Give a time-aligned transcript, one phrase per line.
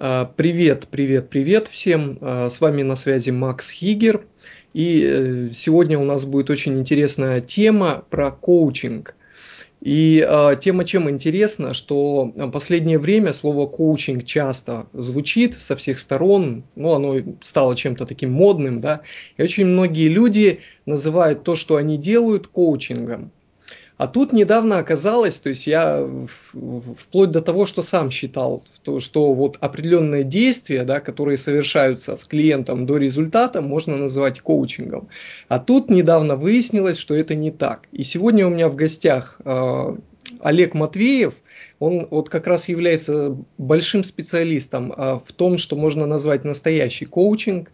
[0.00, 2.18] А, привет, привет, привет всем.
[2.20, 4.24] А, с вами на связи Макс Хигер.
[4.72, 9.16] И э, сегодня у нас будет очень интересная тема про коучинг.
[9.80, 15.98] И э, тема чем интересна, что в последнее время слово коучинг часто звучит со всех
[15.98, 19.00] сторон, ну оно стало чем-то таким модным, да,
[19.36, 23.32] и очень многие люди называют то, что они делают, коучингом.
[23.98, 26.08] А тут недавно оказалось, то есть я
[26.96, 32.24] вплоть до того, что сам считал, то, что вот определенные действия, да, которые совершаются с
[32.24, 35.08] клиентом до результата, можно назвать коучингом.
[35.48, 37.88] А тут недавно выяснилось, что это не так.
[37.90, 39.96] И сегодня у меня в гостях э,
[40.40, 41.34] Олег Матвеев,
[41.80, 47.72] он вот как раз является большим специалистом э, в том, что можно назвать настоящий коучинг.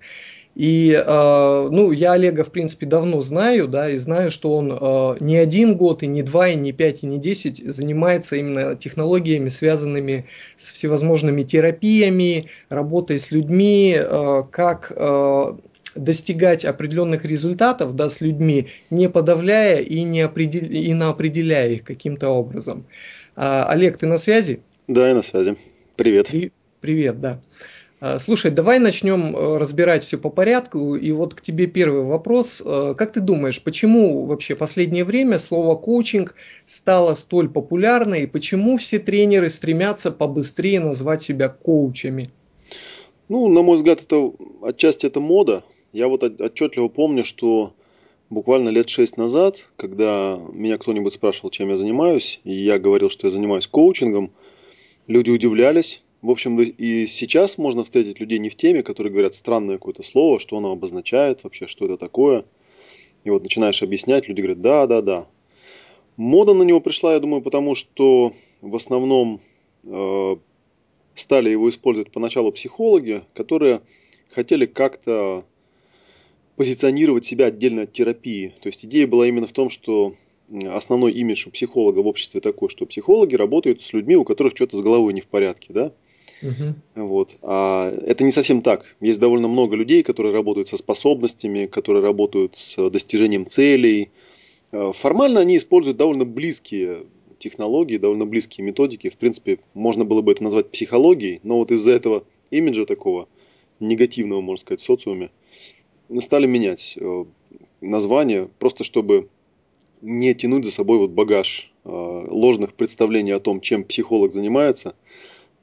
[0.55, 5.17] И, э, ну, я Олега, в принципе, давно знаю, да, и знаю, что он э,
[5.19, 9.49] не один год, и не два, и не пять, и не десять занимается именно технологиями,
[9.49, 15.57] связанными с всевозможными терапиями, работой с людьми, э, как э,
[15.97, 20.63] достигать определенных результатов да, с людьми, не подавляя и не определ...
[20.65, 22.87] и определяя их каким-то образом.
[23.37, 24.61] А, Олег, ты на связи?
[24.89, 25.57] Да, я на связи.
[25.97, 26.29] Привет.
[26.29, 26.53] При...
[26.81, 27.41] Привет, да.
[27.41, 27.74] А,
[28.21, 30.97] слушай, давай начнем э, разбирать все по порядку.
[30.97, 32.63] И вот к тебе первый вопрос.
[32.65, 36.35] Э, как ты думаешь, почему вообще в последнее время слово коучинг
[36.67, 42.31] стало столь популярно и почему все тренеры стремятся побыстрее назвать себя коучами?
[43.29, 45.65] Ну, на мой взгляд, это отчасти это мода.
[45.93, 47.73] Я вот отчетливо помню, что
[48.29, 53.29] буквально лет шесть назад, когда меня кто-нибудь спрашивал, чем я занимаюсь, и я говорил, что
[53.29, 54.33] я занимаюсь коучингом,
[55.07, 59.77] люди удивлялись, в общем, и сейчас можно встретить людей не в теме, которые говорят странное
[59.77, 62.47] какое-то слово, что оно обозначает вообще, что это такое.
[63.25, 65.27] И вот начинаешь объяснять, люди говорят, да, да, да.
[66.17, 69.43] Мода на него пришла, я думаю, потому что в основном
[69.83, 70.37] э,
[71.15, 73.83] стали его использовать поначалу психологи, которые
[74.31, 75.45] хотели как-то
[76.57, 78.55] позиционировать себя отдельно от терапии.
[78.63, 80.15] То есть идея была именно в том, что
[80.69, 84.79] основной имидж у психолога в обществе такой, что психологи работают с людьми, у которых что-то
[84.79, 85.93] с головой не в порядке, да?
[86.45, 87.07] Угу.
[87.07, 87.37] Вот.
[87.43, 88.85] А это не совсем так.
[89.01, 94.11] Есть довольно много людей, которые работают со способностями, которые работают с достижением целей.
[94.73, 97.05] Э, формально они используют довольно близкие
[97.39, 99.09] технологии, довольно близкие методики.
[99.09, 103.29] В принципе, можно было бы это назвать психологией, но вот из-за этого имиджа такого
[103.81, 105.31] негативного, можно сказать, в социуме,
[106.21, 107.25] стали менять э,
[107.81, 109.29] название, просто чтобы
[110.03, 114.95] не тянуть за собой вот багаж э, ложных представлений о том, чем психолог занимается–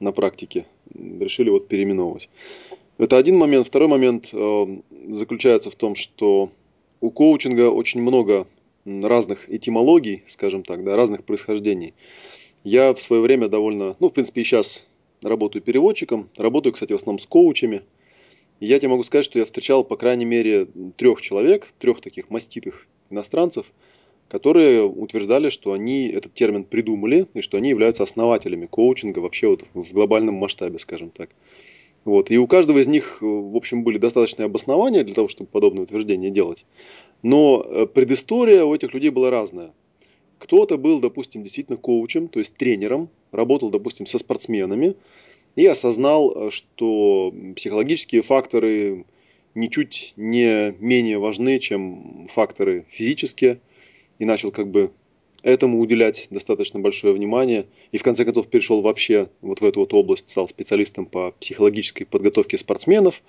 [0.02, 0.66] на практике.
[0.94, 2.28] Решили вот переименовывать.
[2.98, 3.66] Это один момент.
[3.66, 4.66] Второй момент э,
[5.08, 6.50] заключается в том, что
[7.00, 8.46] у коучинга очень много
[8.84, 11.94] разных этимологий, скажем так, да, разных происхождений.
[12.64, 14.86] Я в свое время довольно, ну, в принципе, и сейчас
[15.22, 17.82] работаю переводчиком, работаю, кстати, в основном с коучами.
[18.60, 22.28] И я тебе могу сказать, что я встречал, по крайней мере, трех человек, трех таких
[22.30, 23.72] маститых иностранцев–
[24.32, 29.64] которые утверждали, что они этот термин придумали и что они являются основателями коучинга вообще вот
[29.74, 31.28] в глобальном масштабе, скажем так.
[32.06, 32.30] Вот.
[32.30, 36.30] И у каждого из них, в общем, были достаточные обоснования для того, чтобы подобное утверждение
[36.30, 36.64] делать.
[37.22, 39.74] Но э, предыстория у этих людей была разная.
[40.38, 44.94] Кто-то был, допустим, действительно коучем, то есть тренером, работал, допустим, со спортсменами
[45.56, 49.04] и осознал, э, что психологические факторы
[49.54, 53.60] ничуть не менее важны, чем факторы физические–
[54.22, 54.92] и начал как бы
[55.42, 57.66] этому уделять достаточно большое внимание.
[57.90, 62.06] И в конце концов перешел вообще вот в эту вот область, стал специалистом по психологической
[62.06, 63.20] подготовке спортсменов.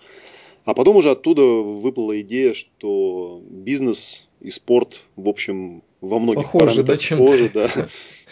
[0.65, 6.83] А потом уже оттуда выплыла идея, что бизнес и спорт, в общем, во многих похоже,
[6.83, 7.69] да, похожи, да.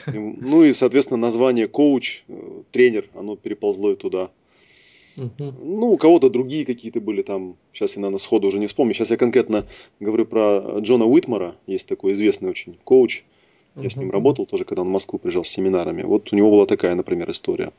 [0.06, 4.30] Ну и, соответственно, название коуч, э, тренер, оно переползло и туда.
[5.18, 5.54] Угу.
[5.62, 8.94] Ну, у кого-то другие какие-то были там, сейчас я, наверное, сходу уже не вспомню.
[8.94, 9.66] Сейчас я конкретно
[10.00, 13.24] говорю про Джона Уитмара, есть такой известный очень коуч.
[13.76, 13.90] Я угу.
[13.90, 16.04] с ним работал тоже, когда он в Москву приезжал с семинарами.
[16.04, 17.72] Вот у него была такая, например, история.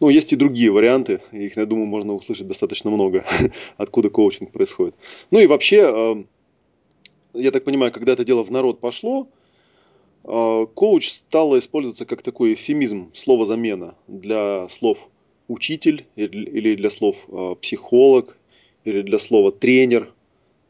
[0.00, 3.24] Ну, есть и другие варианты, их, я думаю, можно услышать достаточно много,
[3.76, 4.94] откуда коучинг происходит.
[5.30, 6.24] Ну и вообще, э,
[7.34, 9.28] я так понимаю, когда это дело в народ пошло,
[10.24, 15.06] э, коуч стало использоваться как такой эфемизм, слово замена для слов
[15.50, 18.36] учитель или для слов а, психолог
[18.84, 20.12] или для слова тренер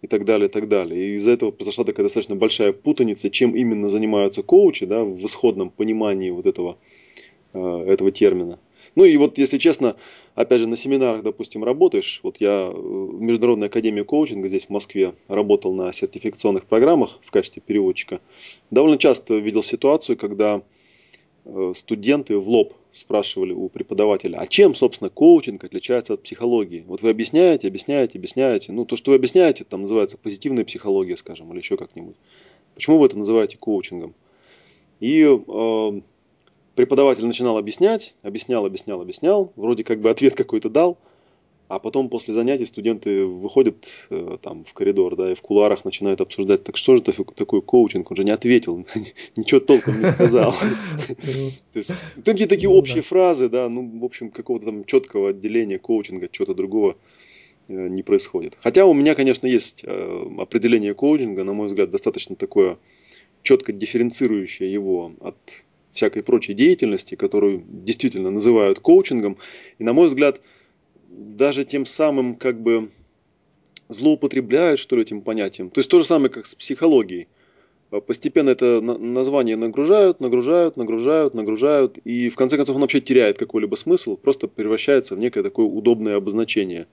[0.00, 0.98] и так далее, и так далее.
[1.00, 5.68] И из-за этого произошла такая достаточно большая путаница, чем именно занимаются коучи, да, в исходном
[5.68, 6.78] понимании вот этого,
[7.52, 8.58] а, этого термина.
[8.96, 9.96] Ну и вот, если честно,
[10.34, 15.12] опять же, на семинарах, допустим, работаешь, вот я в Международной академии коучинга здесь в Москве
[15.28, 18.20] работал на сертификационных программах в качестве переводчика,
[18.70, 20.62] довольно часто видел ситуацию, когда
[21.44, 26.84] э, студенты в лоб спрашивали у преподавателя, а чем, собственно, коучинг отличается от психологии?
[26.86, 28.72] Вот вы объясняете, объясняете, объясняете.
[28.72, 32.16] Ну, то, что вы объясняете, там называется позитивная психология, скажем, или еще как-нибудь.
[32.74, 34.14] Почему вы это называете коучингом?
[35.00, 36.00] И э,
[36.74, 40.98] преподаватель начинал объяснять, объяснял, объяснял, объяснял, вроде как бы ответ какой-то дал,
[41.70, 46.20] а потом после занятий студенты выходят э, там в коридор, да, и в кулуарах начинают
[46.20, 48.84] обсуждать, так что же это такой коучинг, он же не ответил,
[49.36, 50.52] ничего толком не сказал.
[51.72, 51.92] То есть
[52.24, 56.54] какие-то такие ну общие фразы, да, ну, в общем, какого-то там четкого отделения коучинга, чего-то
[56.54, 56.96] другого
[57.68, 58.58] э, не происходит.
[58.60, 62.78] Хотя у меня, конечно, есть э, определение коучинга, на мой взгляд, достаточно такое
[63.44, 65.36] четко дифференцирующее его от
[65.92, 69.36] всякой прочей деятельности, которую действительно называют коучингом.
[69.78, 70.40] И, на мой взгляд,
[71.10, 72.90] даже тем самым как бы
[73.88, 75.70] злоупотребляют, что ли, этим понятием.
[75.70, 77.26] То есть то же самое, как с психологией.
[77.90, 83.36] А постепенно это название нагружают, нагружают, нагружают, нагружают, и в конце концов он вообще теряет
[83.36, 86.86] какой-либо смысл, просто превращается в некое такое удобное обозначение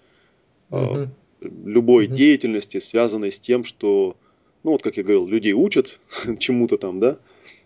[0.71, 1.09] угу.
[1.39, 2.15] любой угу.
[2.15, 4.15] деятельности, связанной с тем, что,
[4.63, 5.99] ну вот как я говорил, людей учат
[6.39, 7.19] чему-то там, да,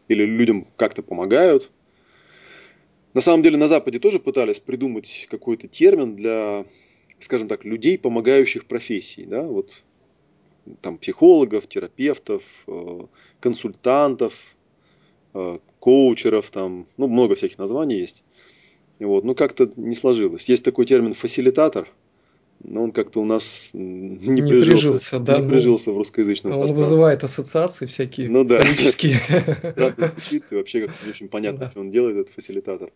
[0.09, 1.71] или людям как-то помогают,
[3.13, 6.65] на самом деле на Западе тоже пытались придумать какой-то термин для,
[7.19, 9.23] скажем так, людей, помогающих профессии.
[9.23, 9.43] Да?
[9.43, 9.83] Вот,
[10.81, 12.99] там психологов, терапевтов, э,
[13.39, 14.33] консультантов,
[15.33, 18.23] э, коучеров, там, ну, много всяких названий есть.
[18.99, 20.45] Вот, ну, как-то не сложилось.
[20.45, 21.89] Есть такой термин фасилитатор,
[22.63, 26.59] но он как-то у нас не, не прижился, прижился, да, не ну, прижился в русскоязычном
[26.59, 28.63] Он вызывает ассоциации всякие ну, да.
[29.63, 32.89] Странно звучит, и вообще как-то не очень понятно, что он делает, этот фасилитатор.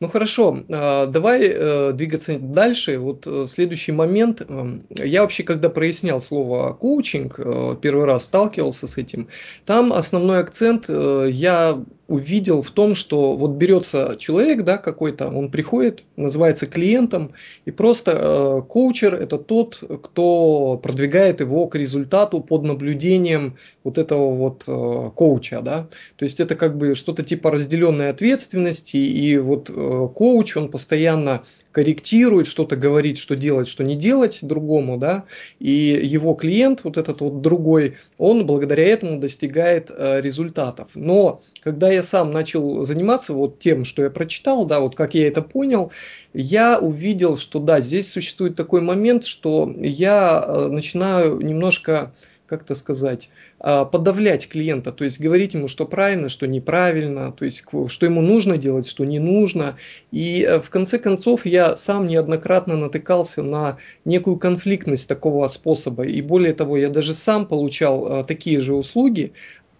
[0.00, 2.98] Ну хорошо, а, давай э, двигаться дальше.
[2.98, 4.42] Вот э, следующий момент.
[4.42, 9.28] Эм, я вообще, когда прояснял слово коучинг, э, первый раз сталкивался с этим,
[9.64, 16.04] там основной акцент я увидел в том, что вот берется человек, да, какой-то, он приходит,
[16.16, 17.32] называется клиентом,
[17.64, 24.34] и просто э, коучер это тот, кто продвигает его к результату под наблюдением вот этого
[24.34, 25.88] вот э, коуча, да.
[26.16, 31.44] То есть это как бы что-то типа разделенной ответственности, и вот э, коуч, он постоянно
[31.72, 35.24] корректирует, что-то говорит, что делать, что не делать другому, да,
[35.58, 40.90] и его клиент, вот этот вот другой, он благодаря этому достигает э, результатов.
[40.94, 45.28] Но когда я сам начал заниматься вот тем, что я прочитал, да, вот как я
[45.28, 45.92] это понял,
[46.34, 52.12] я увидел, что да, здесь существует такой момент, что я э, начинаю немножко
[52.52, 53.30] как-то сказать,
[53.60, 58.20] а, подавлять клиента, то есть говорить ему, что правильно, что неправильно, то есть что ему
[58.20, 59.78] нужно делать, что не нужно.
[60.10, 66.04] И э, в конце концов я сам неоднократно натыкался на некую конфликтность такого способа.
[66.04, 69.32] И более того, я даже сам получал э, такие же услуги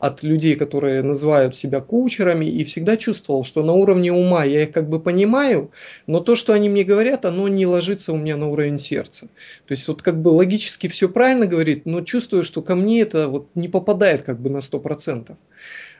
[0.02, 4.72] от людей, которые называют себя коучерами, и всегда чувствовал, что на уровне ума я их
[4.72, 5.70] как бы понимаю,
[6.08, 9.28] но то, что они мне говорят, оно не ложится у меня на уровень сердца.
[9.68, 13.28] То есть вот как бы логически все правильно говорит, но чувствую, что ко мне это
[13.28, 15.36] вот не попадает как бы на 100%.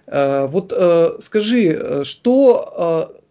[0.08, 3.21] Э, вот э, скажи, э, что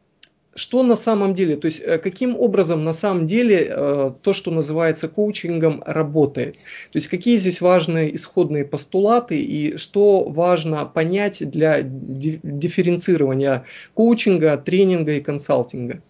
[0.53, 4.51] что на самом деле, то есть э, каким образом на самом деле э, то, что
[4.51, 6.55] называется коучингом, работает.
[6.91, 15.13] То есть какие здесь важные исходные постулаты и что важно понять для дифференцирования коучинга, тренинга
[15.13, 16.01] и консалтинга.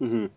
[0.00, 0.30] Угу.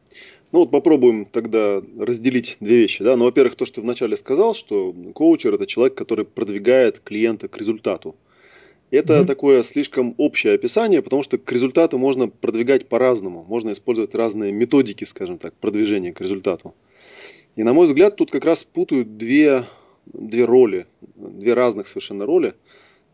[0.54, 3.04] Ну вот попробуем тогда разделить две вещи.
[3.04, 3.16] Да?
[3.16, 8.16] Ну, во-первых, то, что вначале сказал, что коучер это человек, который продвигает клиента к результату.
[8.94, 9.26] Это mm-hmm.
[9.26, 13.44] такое слишком общее описание, потому что к результату можно продвигать по-разному.
[13.44, 16.76] Можно использовать разные методики, скажем так, продвижения к результату.
[17.56, 19.66] И на мой взгляд, тут как раз путают две,
[20.06, 20.86] две роли,
[21.16, 22.54] две разных совершенно роли.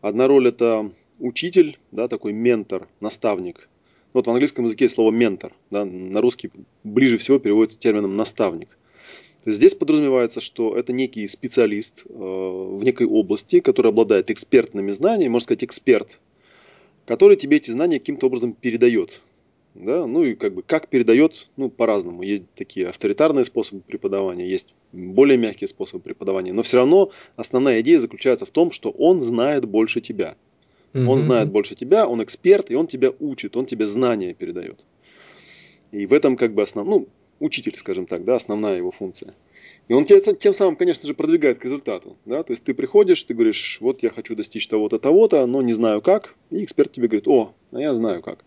[0.02, 3.66] Одна роль это учитель, да, такой ментор, наставник.
[4.12, 6.50] Вот в английском языке есть слово ментор, да, на русский
[6.84, 8.68] ближе всего переводится термином наставник.
[9.46, 15.44] Здесь подразумевается, что это некий специалист э, в некой области, который обладает экспертными знаниями, можно
[15.44, 16.18] сказать, эксперт,
[17.06, 19.20] который тебе эти знания каким-то образом передает.
[19.74, 20.06] Да?
[20.06, 22.22] Ну и как бы как передает, ну по-разному.
[22.22, 26.52] Есть такие авторитарные способы преподавания, есть более мягкие способы преподавания.
[26.52, 30.36] Но все равно основная идея заключается в том, что он знает больше тебя.
[30.92, 31.06] Mm-hmm.
[31.06, 34.84] Он знает больше тебя, он эксперт, и он тебя учит, он тебе знания передает.
[35.92, 36.86] И в этом как бы основ...
[36.86, 37.08] ну,
[37.40, 39.34] учитель, скажем так, да, основная его функция.
[39.88, 42.16] И он тебя тем самым, конечно же, продвигает к результату.
[42.24, 42.44] Да?
[42.44, 46.00] То есть ты приходишь, ты говоришь, вот я хочу достичь того-то, того-то, но не знаю
[46.00, 46.36] как.
[46.50, 48.44] И эксперт тебе говорит, о, а я знаю как.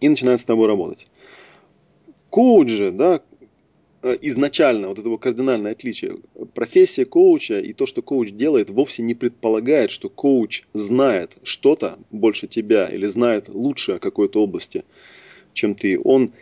[0.00, 1.06] И начинает с тобой работать.
[2.30, 3.20] Коуч же, да,
[4.02, 6.16] э, изначально вот этого кардинальное отличие.
[6.54, 12.46] Профессия коуча и то, что коуч делает, вовсе не предполагает, что коуч знает что-то больше
[12.46, 14.84] тебя или знает лучше о какой-то области
[15.56, 16.32] чем ты, он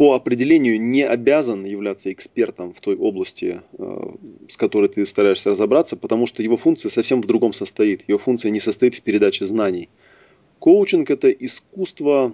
[0.00, 4.00] по определению не обязан являться экспертом в той области, э,
[4.48, 8.08] с которой ты стараешься разобраться, потому что его функция совсем в другом состоит.
[8.08, 9.90] Его функция не состоит в передаче знаний.
[10.58, 12.32] Коучинг– это искусство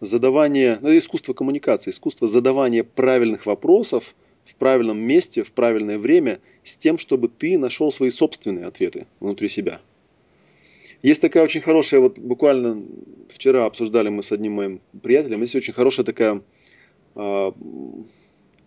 [0.00, 6.40] задавания, ну, это искусство коммуникации, искусство задавания правильных вопросов в правильном месте, в правильное время,
[6.62, 9.80] с тем, чтобы ты нашел свои собственные ответы внутри себя.
[11.02, 12.84] Есть такая очень хорошая, вот буквально
[13.30, 16.42] вчера обсуждали мы с одним моим приятелем, есть очень хорошая такая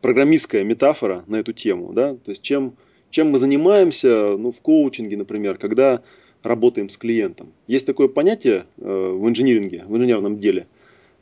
[0.02, 1.94] программистская метафора на эту тему.
[1.94, 2.14] Да?
[2.14, 2.76] То есть чем,
[3.10, 6.02] чем мы занимаемся ну, в коучинге, например, когда
[6.44, 7.54] работаем с клиентом.
[7.68, 10.68] Есть такое понятие э, в инжиниринге, в инженерном деле.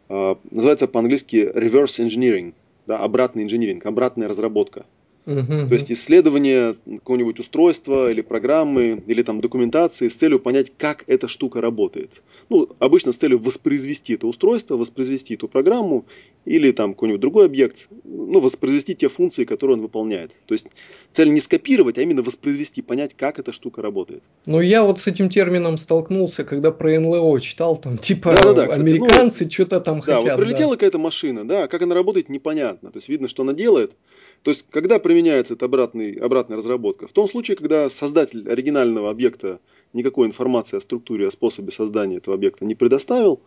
[0.10, 2.53] Э, называется по-английски reverse engineering,
[2.88, 4.86] да, обратный инжиниринг, обратная разработка.
[5.25, 5.68] Uh-huh.
[5.68, 11.27] То есть исследование какого-нибудь устройства или программы или там документации с целью понять, как эта
[11.27, 12.22] штука работает.
[12.50, 16.06] Ну, обычно с целью воспроизвести это устройство, воспроизвести эту программу
[16.46, 20.32] или там какой-нибудь другой объект, ну, воспроизвести те функции, которые он выполняет.
[20.46, 20.68] То есть
[21.13, 24.24] цель не скопировать, а именно воспроизвести, понять, как эта штука работает.
[24.46, 28.53] Ну, я вот с этим термином столкнулся, когда про НЛО читал, там, типа, да, да,
[28.53, 30.38] да, кстати, американцы ну, что-то там да, хотят.
[30.38, 30.75] Вот прилетела да.
[30.75, 32.92] какая-то машина, да, как она работает, непонятно.
[32.92, 33.94] То есть видно, что она делает,
[34.43, 37.07] то есть, когда применяется эта обратный, обратная разработка?
[37.07, 39.59] В том случае, когда создатель оригинального объекта
[39.93, 43.39] никакой информации о структуре, о способе создания этого объекта не предоставил,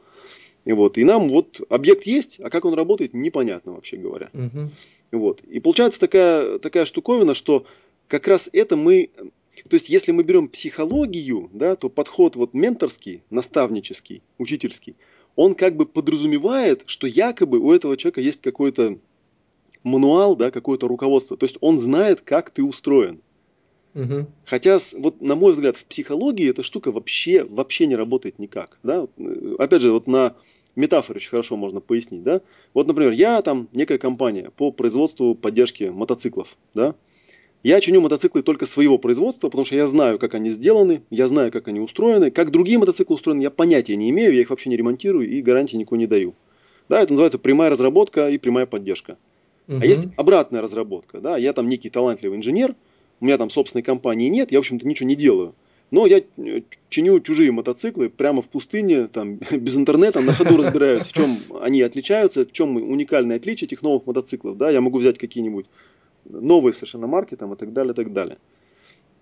[0.64, 4.30] и, вот, и нам вот объект есть, а как он работает, непонятно вообще говоря.
[4.32, 4.70] Угу.
[5.12, 5.42] Вот.
[5.42, 7.66] И получается такая, такая штуковина, что
[8.08, 9.10] как раз это мы...
[9.68, 14.96] То есть, если мы берем психологию, да, то подход вот менторский, наставнический, учительский,
[15.34, 18.98] он как бы подразумевает, что якобы у этого человека есть какой-то
[19.87, 21.37] мануал, да, какое-то руководство.
[21.37, 23.21] То есть он знает, как ты устроен.
[23.95, 24.26] Угу.
[24.45, 28.78] Хотя, вот на мой взгляд, в психологии эта штука вообще, вообще не работает никак.
[28.83, 29.07] Да?
[29.59, 30.35] Опять же, вот на
[30.75, 32.23] метафоре очень хорошо можно пояснить.
[32.23, 32.43] Да?
[32.75, 36.59] Вот, например, я там некая компания по производству поддержки мотоциклов.
[36.75, 36.95] Да?
[37.62, 41.50] Я чиню мотоциклы только своего производства, потому что я знаю, как они сделаны, я знаю,
[41.50, 42.31] как они устроены.
[42.31, 45.76] Как другие мотоциклы устроены, я понятия не имею, я их вообще не ремонтирую и гарантии
[45.76, 46.35] никакой не даю.
[46.88, 49.16] Да, это называется прямая разработка и прямая поддержка.
[49.68, 49.78] Угу.
[49.80, 51.20] А есть обратная разработка.
[51.20, 51.37] Да?
[51.37, 52.75] Я там некий талантливый инженер,
[53.20, 55.54] у меня там собственной компании нет, я, в общем-то, ничего не делаю.
[55.90, 61.04] Но я э, чиню чужие мотоциклы прямо в пустыне, там, без интернета, на ходу разбираюсь,
[61.04, 64.56] в чем они отличаются, в чем уникальное отличие этих новых мотоциклов.
[64.56, 64.70] Да?
[64.70, 65.66] Я могу взять какие-нибудь
[66.25, 68.38] новые совершенно марки там, и так далее, и так далее.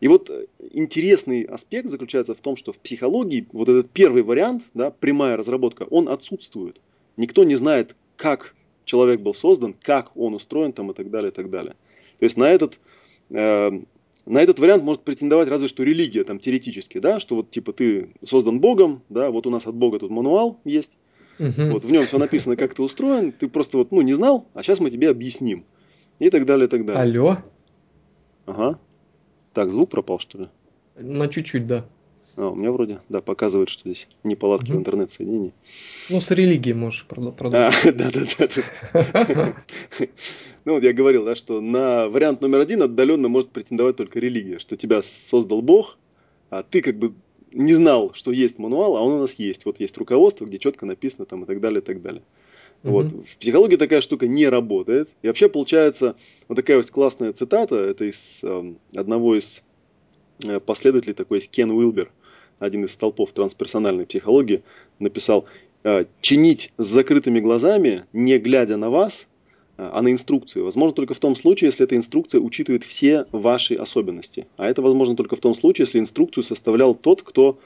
[0.00, 4.64] И вот э, интересный аспект заключается в том, что в психологии вот этот первый вариант,
[4.74, 6.80] да, прямая разработка, он отсутствует.
[7.16, 11.34] Никто не знает, как человек был создан, как он устроен там и так далее, и
[11.34, 11.74] так далее.
[12.18, 12.78] То есть на этот,
[13.30, 13.70] э,
[14.26, 18.10] на этот вариант может претендовать разве что религия там теоретически, да, что вот типа ты
[18.24, 20.96] создан Богом, да, вот у нас от Бога тут мануал есть,
[21.38, 21.72] угу.
[21.72, 24.62] вот в нем все написано, как ты устроен, ты просто вот, ну, не знал, а
[24.62, 25.64] сейчас мы тебе объясним.
[26.20, 27.02] И так далее, и так далее.
[27.02, 27.38] Алло?
[28.46, 28.78] Ага.
[29.52, 30.48] Так, звук пропал, что ли?
[30.96, 31.86] На чуть-чуть, да.
[32.36, 34.78] А, у меня вроде, да, показывает, что здесь неполадки угу.
[34.78, 35.52] в интернет-соединении.
[36.10, 37.54] Ну, с религией можешь продолжить.
[37.54, 38.48] А, да, да,
[39.28, 39.54] да.
[40.64, 44.58] Ну, вот я говорил, да, что на вариант номер один отдаленно может претендовать только религия,
[44.58, 45.98] что тебя создал Бог,
[46.50, 47.14] а ты как бы
[47.52, 49.64] не знал, что есть мануал, а он у нас есть.
[49.64, 52.22] Вот есть руководство, где четко написано там и так далее, и так далее.
[52.82, 53.06] Вот.
[53.06, 55.08] В психологии такая штука не работает.
[55.22, 56.16] И вообще получается
[56.48, 59.62] вот такая вот классная цитата, это из э, одного из
[60.44, 62.10] э, последователей, такой есть Кен Уилбер–
[62.64, 64.62] один из столпов трансперсональной психологии,
[64.98, 65.46] написал
[65.82, 69.28] «Э, «Чинить с закрытыми глазами, не глядя на вас,
[69.76, 73.74] э, а на инструкцию, возможно только в том случае, если эта инструкция учитывает все ваши
[73.74, 74.46] особенности.
[74.56, 77.58] А это возможно только в том случае, если инструкцию составлял тот, кто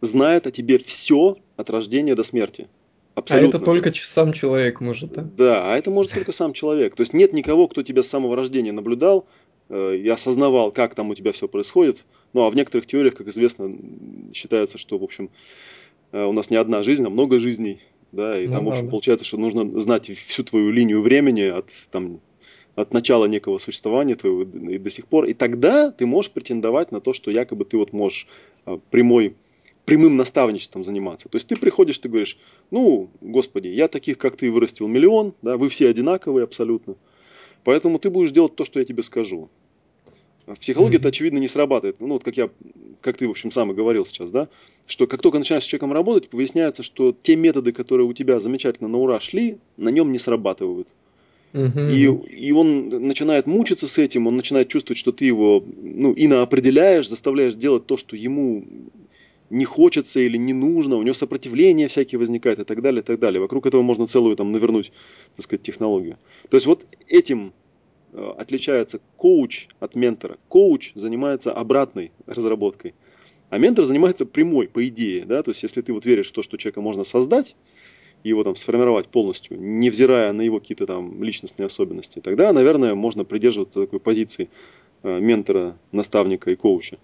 [0.00, 2.68] знает о тебе все от рождения до смерти.
[3.16, 3.46] Абсолютно.
[3.46, 5.22] А это только сам человек может, да?
[5.22, 6.94] Да, а это может только сам человек.
[6.94, 9.26] То есть нет никого, кто тебя с самого рождения наблюдал
[9.70, 12.04] э, и осознавал, как там у тебя все происходит.
[12.36, 13.74] Ну, а в некоторых теориях, как известно,
[14.34, 15.30] считается, что, в общем,
[16.12, 17.80] э, у нас не одна жизнь, а много жизней.
[18.12, 18.90] Да, и ну, там, в общем, да.
[18.90, 22.20] получается, что нужно знать всю твою линию времени от, там,
[22.74, 25.24] от начала некого существования твоего и до сих пор.
[25.24, 28.28] И тогда ты можешь претендовать на то, что якобы ты вот можешь
[28.66, 29.34] э, прямой,
[29.86, 31.30] прямым наставничеством заниматься.
[31.30, 32.38] То есть ты приходишь, ты говоришь,
[32.70, 36.96] ну, господи, я таких, как ты, вырастил миллион, да, вы все одинаковые абсолютно.
[37.64, 39.48] Поэтому ты будешь делать то, что я тебе скажу.
[40.46, 42.00] В психологии это, очевидно, не срабатывает.
[42.00, 42.50] Ну, вот как я,
[43.00, 44.48] как ты, в общем, сам и говорил сейчас, да,
[44.86, 48.88] что как только начинаешь с человеком работать, выясняется, что те методы, которые у тебя замечательно
[48.88, 50.86] на ура шли, на нем не срабатывают.
[51.90, 57.08] И, и он начинает мучиться с этим, он начинает чувствовать, что ты его, ну, иноопределяешь,
[57.08, 58.64] заставляешь делать то, что ему
[59.50, 63.18] не хочется или не нужно, у него сопротивление всякие возникает и так далее, и так
[63.18, 63.40] далее.
[63.40, 64.92] Вокруг этого можно целую там навернуть,
[65.34, 66.18] так сказать, технологию.
[66.50, 67.52] То есть вот этим
[68.16, 70.38] отличается коуч от ментора.
[70.48, 72.94] Коуч занимается обратной разработкой,
[73.50, 75.24] а ментор занимается прямой, по идее.
[75.24, 75.42] Да?
[75.42, 77.54] То есть если ты вот веришь в то, что человека можно создать,
[78.24, 83.82] его там сформировать полностью, невзирая на его какие-то там личностные особенности, тогда, наверное, можно придерживаться
[83.82, 84.48] такой позиции
[85.02, 86.98] э, ментора, наставника и коуча.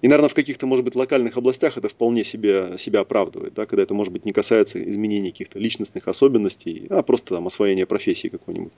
[0.00, 3.82] И, наверное, в каких-то, может быть, локальных областях это вполне себе, себя оправдывает, да, когда
[3.82, 8.72] это, может быть, не касается изменений каких-то личностных особенностей, а просто там освоения профессии какой-нибудь.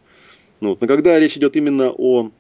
[0.61, 0.81] Ну, вот.
[0.81, 2.31] Но когда речь идет именно о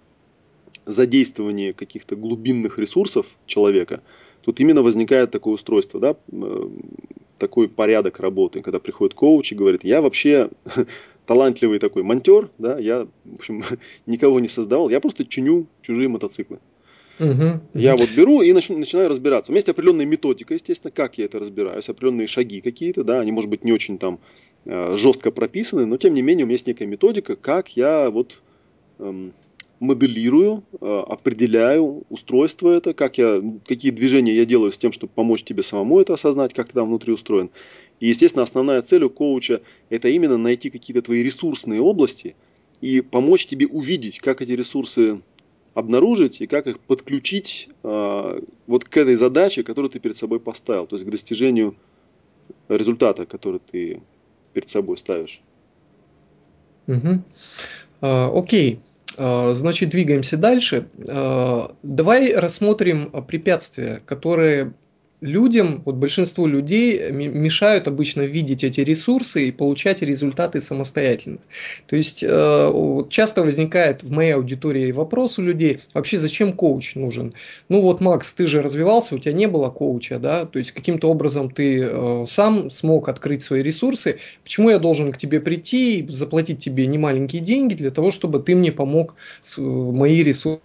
[0.86, 4.02] задействовании каких-то глубинных ресурсов человека,
[4.42, 6.68] тут именно возникает такое устройство, да, э,
[7.38, 10.50] такой порядок работы, когда приходит коуч и говорит, я вообще
[11.26, 13.64] талантливый такой монтер, да, я, в общем,
[14.06, 16.58] никого не создавал, я просто чиню чужие мотоциклы.
[17.18, 17.60] Угу.
[17.74, 19.50] Я вот беру и начинаю, начинаю разбираться.
[19.50, 23.30] У меня есть определенная методика, естественно, как я это разбираюсь, определенные шаги какие-то, да, они,
[23.30, 24.20] может быть, не очень там
[24.66, 28.42] жестко прописаны, но тем не менее у меня есть некая методика, как я вот
[28.98, 29.32] эм,
[29.80, 35.42] моделирую, э, определяю устройство это, как я, какие движения я делаю с тем, чтобы помочь
[35.42, 37.50] тебе самому это осознать, как ты там внутри устроен.
[37.98, 42.36] И, естественно, основная цель у коуча– это именно найти какие-то твои ресурсные области
[42.82, 45.22] и помочь тебе увидеть, как эти ресурсы
[45.72, 50.86] обнаружить и как их подключить э, вот к этой задаче, которую ты перед собой поставил,
[50.86, 51.74] то есть к достижению
[52.68, 54.02] результата, который ты
[54.52, 55.42] перед собой ставишь.
[56.86, 57.22] Угу.
[58.00, 58.80] А, окей.
[59.16, 60.88] А, значит, двигаемся дальше.
[61.08, 64.72] А, давай рассмотрим препятствия, которые
[65.20, 71.38] людям, вот большинству людей мешают обычно видеть эти ресурсы и получать результаты самостоятельно.
[71.86, 77.34] То есть э, часто возникает в моей аудитории вопрос у людей, вообще зачем коуч нужен?
[77.68, 81.10] Ну вот, Макс, ты же развивался, у тебя не было коуча, да, то есть каким-то
[81.10, 86.08] образом ты э, сам смог открыть свои ресурсы, почему я должен к тебе прийти и
[86.08, 89.14] заплатить тебе немаленькие деньги для того, чтобы ты мне помог
[89.56, 90.60] э, мои ресурсы?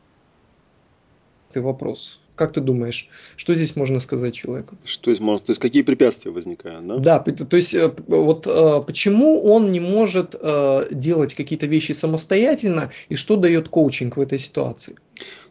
[1.53, 2.19] Вопрос.
[2.36, 4.76] Как ты думаешь, что здесь можно сказать человеку?
[4.84, 6.98] Что здесь можно, то есть какие препятствия возникают, да?
[6.98, 12.91] Да, то есть э, вот э, почему он не может э, делать какие-то вещи самостоятельно
[13.08, 14.98] и что дает коучинг в этой ситуации?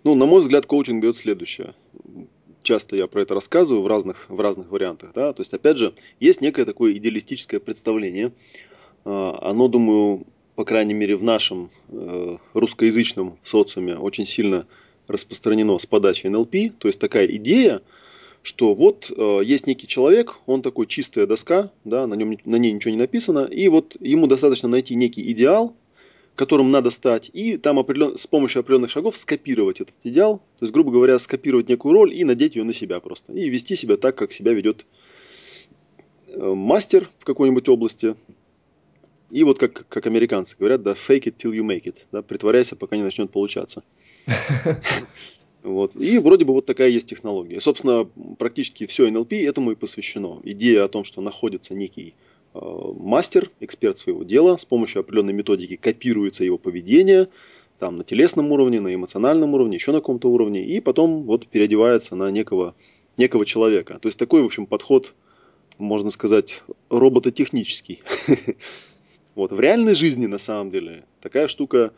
[0.04, 1.72] Ну, на мой взгляд, коучинг дает следующее.
[2.62, 5.12] Часто я про это рассказываю в разных, в разных вариантах.
[5.14, 5.32] Да?
[5.32, 8.32] То есть, опять же, есть некое такое идеалистическое представление.
[9.04, 11.70] Оно, думаю, по крайней мере, в нашем
[12.54, 14.66] русскоязычном социуме очень сильно
[15.08, 17.82] распространено с подачи НЛП, то есть такая идея,
[18.42, 22.72] что вот э, есть некий человек, он такой чистая доска, да, на, нем, на ней
[22.72, 25.74] ничего не написано, и вот ему достаточно найти некий идеал,
[26.34, 30.72] которым надо стать, и там определен, с помощью определенных шагов скопировать этот идеал, то есть,
[30.72, 34.16] грубо говоря, скопировать некую роль и надеть ее на себя просто, и вести себя так,
[34.16, 34.84] как себя ведет
[36.28, 38.14] э, мастер в какой-нибудь области,
[39.30, 42.76] и вот как, как американцы говорят, да, fake it till you make it, да, притворяйся,
[42.76, 43.82] пока не начнет получаться.
[45.64, 45.96] Вот.
[45.96, 47.58] И вроде бы вот такая есть технология.
[47.58, 48.06] Собственно,
[48.38, 50.40] практически все NLP этому и посвящено.
[50.44, 52.14] Идея о том, что находится некий
[52.52, 52.58] э,
[52.98, 57.28] мастер, эксперт своего дела, с помощью определенной методики копируется его поведение,
[57.78, 62.14] там на телесном уровне, на эмоциональном уровне, еще на каком-то уровне, и потом вот переодевается
[62.14, 62.74] на некого,
[63.16, 63.98] некого человека.
[64.02, 65.14] То есть такой, в общем, подход,
[65.78, 68.02] можно сказать, робототехнический.
[69.34, 69.50] Вот.
[69.50, 71.92] В реальной жизни, на самом деле, такая штука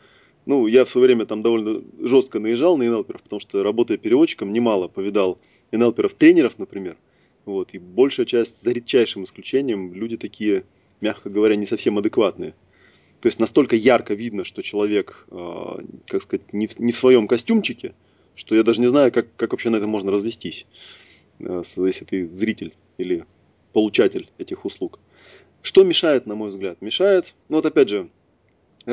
[0.47, 4.53] ну, я в свое время там довольно жестко наезжал на НЛПеров, потому что, работая переводчиком,
[4.53, 5.39] немало повидал
[5.73, 6.95] НЛПеров-тренеров, например.
[7.43, 10.63] Вот, и большая часть, за редчайшим исключением, люди такие,
[11.01, 12.55] мягко говоря, не совсем адекватные.
[13.19, 15.35] То есть настолько ярко видно, что человек, э,
[16.07, 17.93] как сказать, не в, не в своем костюмчике,
[18.33, 20.65] что я даже не знаю, как, как вообще на это можно развестись,
[21.39, 23.25] э, если ты зритель или
[23.73, 24.99] получатель этих услуг.
[25.61, 26.81] Что мешает, на мой взгляд?
[26.81, 28.09] Мешает, ну вот опять же,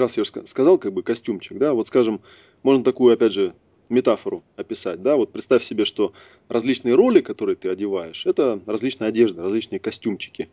[0.00, 2.20] раз я уже сказал, как бы костюмчик, да, вот скажем,
[2.62, 3.54] можно такую, опять же,
[3.88, 6.12] метафору описать, да, вот представь себе, что
[6.48, 10.48] различные роли, которые ты одеваешь, это различная одежда, различные костюмчики.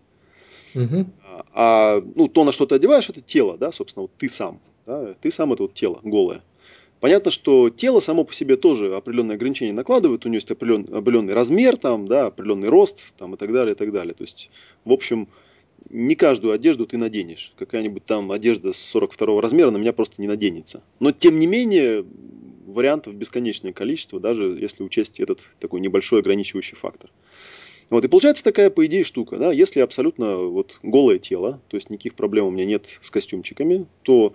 [0.75, 1.05] Угу.
[1.53, 5.13] А, ну, то, на что ты одеваешь, это тело, да, собственно, вот ты сам, да,
[5.19, 6.41] ты сам это вот тело голое.
[7.01, 11.33] Понятно, что тело само по себе тоже определенные ограничения накладывает, у него есть определенный, определенный
[11.33, 14.13] размер, там, да, определенный рост там, и так далее, и так далее.
[14.13, 14.51] То есть,
[14.85, 15.27] в общем,
[15.89, 17.53] не каждую одежду ты наденешь.
[17.57, 20.83] Какая-нибудь там одежда с 42 размера на меня просто не наденется.
[20.99, 22.05] Но тем не менее,
[22.65, 27.09] вариантов бесконечное количество, даже если учесть этот такой небольшой ограничивающий фактор.
[27.89, 31.89] Вот, и получается такая, по идее, штука, да, если абсолютно вот голое тело, то есть
[31.89, 34.33] никаких проблем у меня нет с костюмчиками, то,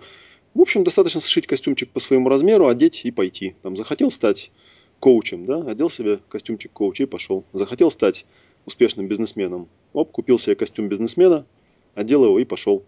[0.53, 3.55] в общем, достаточно сшить костюмчик по своему размеру, одеть и пойти.
[3.63, 4.51] Там захотел стать
[4.99, 7.45] коучем, да, одел себе костюмчик коуча и пошел.
[7.51, 8.25] Захотел стать
[8.67, 9.67] успешным бизнесменом.
[9.93, 11.45] Оп, купил себе костюм бизнесмена,
[11.95, 12.83] одел его и пошел.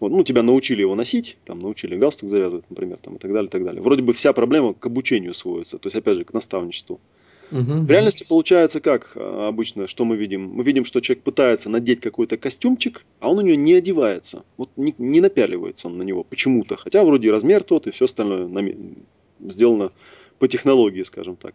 [0.00, 3.48] Вот, ну, тебя научили его носить, там, научили галстук завязывать, например, там, и так далее,
[3.48, 3.82] и так далее.
[3.82, 7.00] Вроде бы вся проблема к обучению сводится, то есть, опять же, к наставничеству.
[7.50, 7.82] Угу.
[7.82, 10.50] В реальности получается как а, обычно, что мы видим?
[10.50, 14.44] Мы видим, что человек пытается надеть какой-то костюмчик, а он у него не одевается.
[14.56, 16.76] Вот не, не напяливается он на него почему-то.
[16.76, 18.68] Хотя вроде размер тот и все остальное
[19.40, 19.92] сделано
[20.38, 21.54] по технологии, скажем так.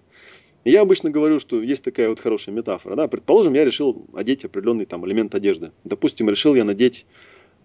[0.65, 2.95] Я обычно говорю, что есть такая вот хорошая метафора.
[2.95, 3.07] Да?
[3.07, 5.71] Предположим, я решил одеть определенный там элемент одежды.
[5.83, 7.05] Допустим, решил я надеть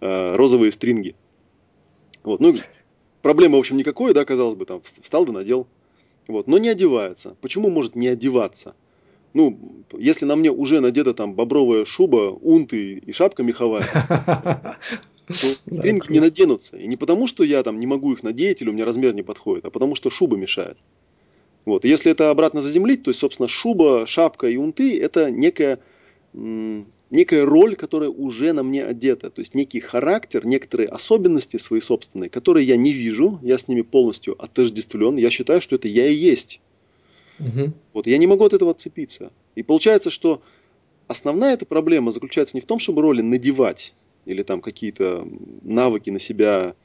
[0.01, 1.15] э, розовые стринги.
[2.23, 2.55] Вот, ну,
[3.21, 5.67] проблемы, в общем, никакой, да, казалось бы, там, встал да надел.
[6.27, 7.35] Вот, но не одевается.
[7.41, 8.75] Почему может не одеваться?
[9.33, 9.57] Ну,
[9.97, 13.85] если на мне уже надета там бобровая шуба, унты и шапка меховая,
[15.27, 15.35] то
[15.71, 16.77] стринги не наденутся.
[16.77, 19.23] И не потому, что я там не могу их надеть или у меня размер не
[19.23, 20.77] подходит, а потому, что шуба мешает.
[21.65, 21.85] Вот.
[21.85, 25.79] Если это обратно заземлить, то есть, собственно, шуба, шапка и унты– это некая
[26.33, 29.29] некая роль, которая уже на мне одета.
[29.29, 33.81] То есть некий характер, некоторые особенности свои собственные, которые я не вижу, я с ними
[33.81, 36.59] полностью отождествлен, я считаю, что это я и есть.
[37.39, 37.73] Угу.
[37.93, 39.31] Вот, я не могу от этого отцепиться.
[39.55, 40.41] И получается, что
[41.07, 43.93] основная эта проблема заключается не в том, чтобы роли надевать
[44.25, 45.27] или там какие-то
[45.63, 46.75] навыки на себя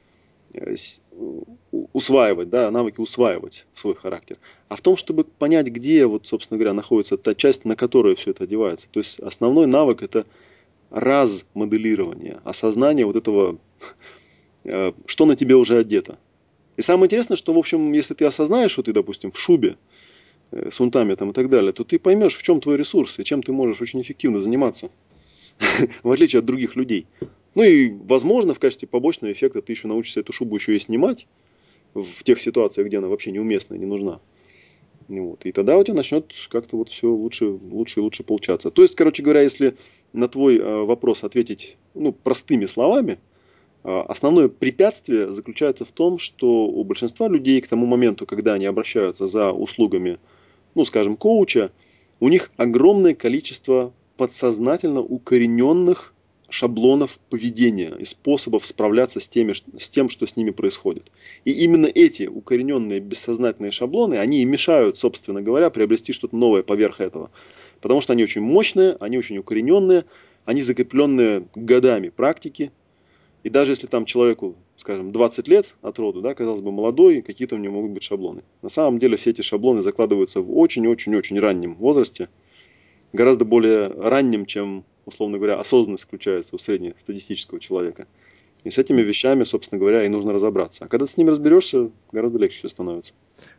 [1.92, 4.38] усваивать, да, навыки усваивать в свой характер,
[4.68, 8.30] а в том, чтобы понять, где, вот, собственно говоря, находится та часть, на которую все
[8.30, 8.88] это одевается.
[8.90, 10.26] То есть основной навык это
[10.90, 13.58] раз моделирование, осознание вот этого,
[14.64, 16.18] э, что на тебе уже одето.
[16.76, 19.76] И самое интересное, что, в общем, если ты осознаешь, что ты, допустим, в шубе,
[20.50, 23.24] э, с унтами там и так далее, то ты поймешь, в чем твой ресурс и
[23.24, 24.90] чем ты можешь очень эффективно заниматься,
[26.02, 27.06] в отличие от других людей.
[27.54, 31.26] Ну и, возможно, в качестве побочного эффекта ты еще научишься эту шубу еще и снимать
[31.94, 34.20] в тех ситуациях, где она вообще неуместна не нужна.
[35.08, 35.44] Вот.
[35.44, 38.70] И тогда у тебя начнет как-то вот все лучше, лучше и лучше получаться.
[38.70, 39.76] То есть, короче говоря, если
[40.12, 43.18] на твой э, вопрос ответить ну, простыми словами,
[43.84, 48.64] э, основное препятствие заключается в том, что у большинства людей к тому моменту, когда они
[48.64, 50.18] обращаются за услугами,
[50.74, 51.70] ну, скажем, коуча,
[52.18, 56.13] у них огромное количество подсознательно укорененных
[56.54, 61.10] шаблонов поведения и способов справляться с, теми, с тем, что с ними происходит.
[61.44, 67.00] И именно эти укорененные бессознательные шаблоны, они и мешают, собственно говоря, приобрести что-то новое поверх
[67.00, 67.32] этого.
[67.80, 70.04] Потому что они очень мощные, они очень укорененные,
[70.44, 72.70] они закрепленные годами практики.
[73.42, 77.56] И даже если там человеку, скажем, 20 лет от роду, да, казалось бы, молодой, какие-то
[77.56, 78.44] у него могут быть шаблоны.
[78.62, 82.28] На самом деле все эти шаблоны закладываются в очень-очень-очень раннем возрасте,
[83.12, 88.06] гораздо более раннем, чем условно говоря, осознанность включается у среднестатистического человека.
[88.64, 90.84] И с этими вещами, собственно говоря, и нужно разобраться.
[90.84, 93.12] А когда ты с ними разберешься, гораздо легче все становится.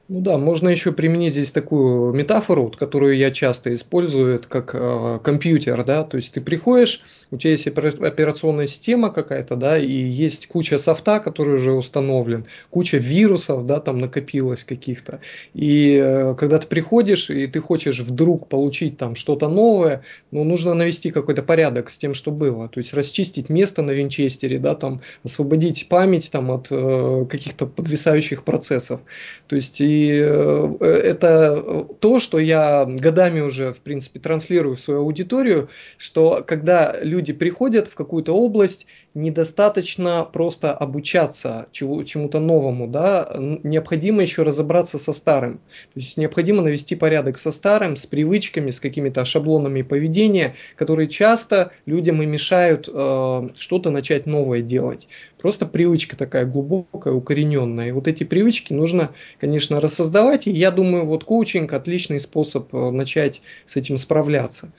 [0.08, 5.20] Ну да, можно еще применить здесь такую метафору, которую я часто использую, это как э,
[5.24, 10.46] компьютер, да, то есть ты приходишь, у тебя есть операционная система какая-то, да, и есть
[10.48, 15.22] куча софта, который уже установлен, куча вирусов, да, там накопилось каких-то,
[15.56, 20.76] и э, когда ты приходишь и ты хочешь вдруг получить там что-то новое, ну нужно
[20.76, 25.02] навести какой-то порядок с тем, что было, то есть расчистить место на винчестере, да, там
[25.24, 29.02] освободить память там от э, каких-то подвисающих процессов,
[29.48, 34.82] то есть и и э, это то, что я годами уже, в принципе, транслирую в
[34.82, 43.32] свою аудиторию, что когда люди приходят в какую-то область, недостаточно просто обучаться чему-то новому, да,
[43.64, 45.58] необходимо еще разобраться со старым.
[45.94, 51.72] То есть необходимо навести порядок со старым, с привычками, с какими-то шаблонами поведения, которые часто
[51.86, 55.08] людям и мешают э, что-то начать новое делать.
[55.46, 57.90] Просто привычка такая глубокая, укорененная.
[57.90, 60.48] И вот эти привычки нужно, конечно, рассоздавать.
[60.48, 64.72] И я думаю, вот коучинг отличный способ э, начать с этим справляться.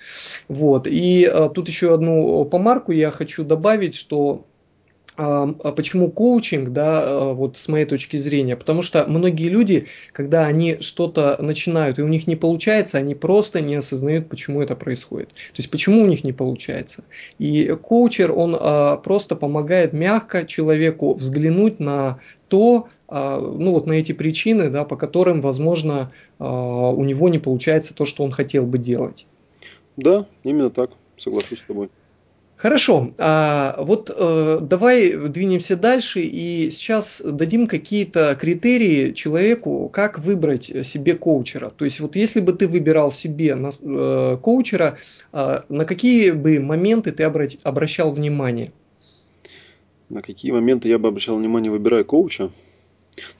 [0.48, 0.88] Вот.
[0.88, 4.25] И э, тут еще одну помарку я хочу добавить, что
[5.16, 8.56] а почему коучинг, да, э, вот с моей точки зрения?
[8.56, 13.62] Потому что многие люди, когда они что-то начинают и у них не получается, они просто
[13.62, 15.30] не осознают, почему это происходит.
[15.30, 17.04] То есть почему у них не получается.
[17.38, 23.94] И коучер, он а, просто помогает мягко человеку взглянуть на то, а, ну вот на
[23.94, 28.76] эти причины, да, по которым, возможно, у него не получается то, что он хотел бы
[28.76, 29.26] делать.
[29.96, 31.88] Да, именно так, соглашусь с тобой.
[32.56, 40.64] Хорошо, а вот э, давай двинемся дальше и сейчас дадим какие-то критерии человеку, как выбрать
[40.64, 41.68] себе коучера.
[41.68, 44.96] То есть вот если бы ты выбирал себе на, э, коучера,
[45.34, 48.72] э, на какие бы моменты ты обращ, обращал внимание?
[50.08, 52.50] На какие моменты я бы обращал внимание, выбирая коуча?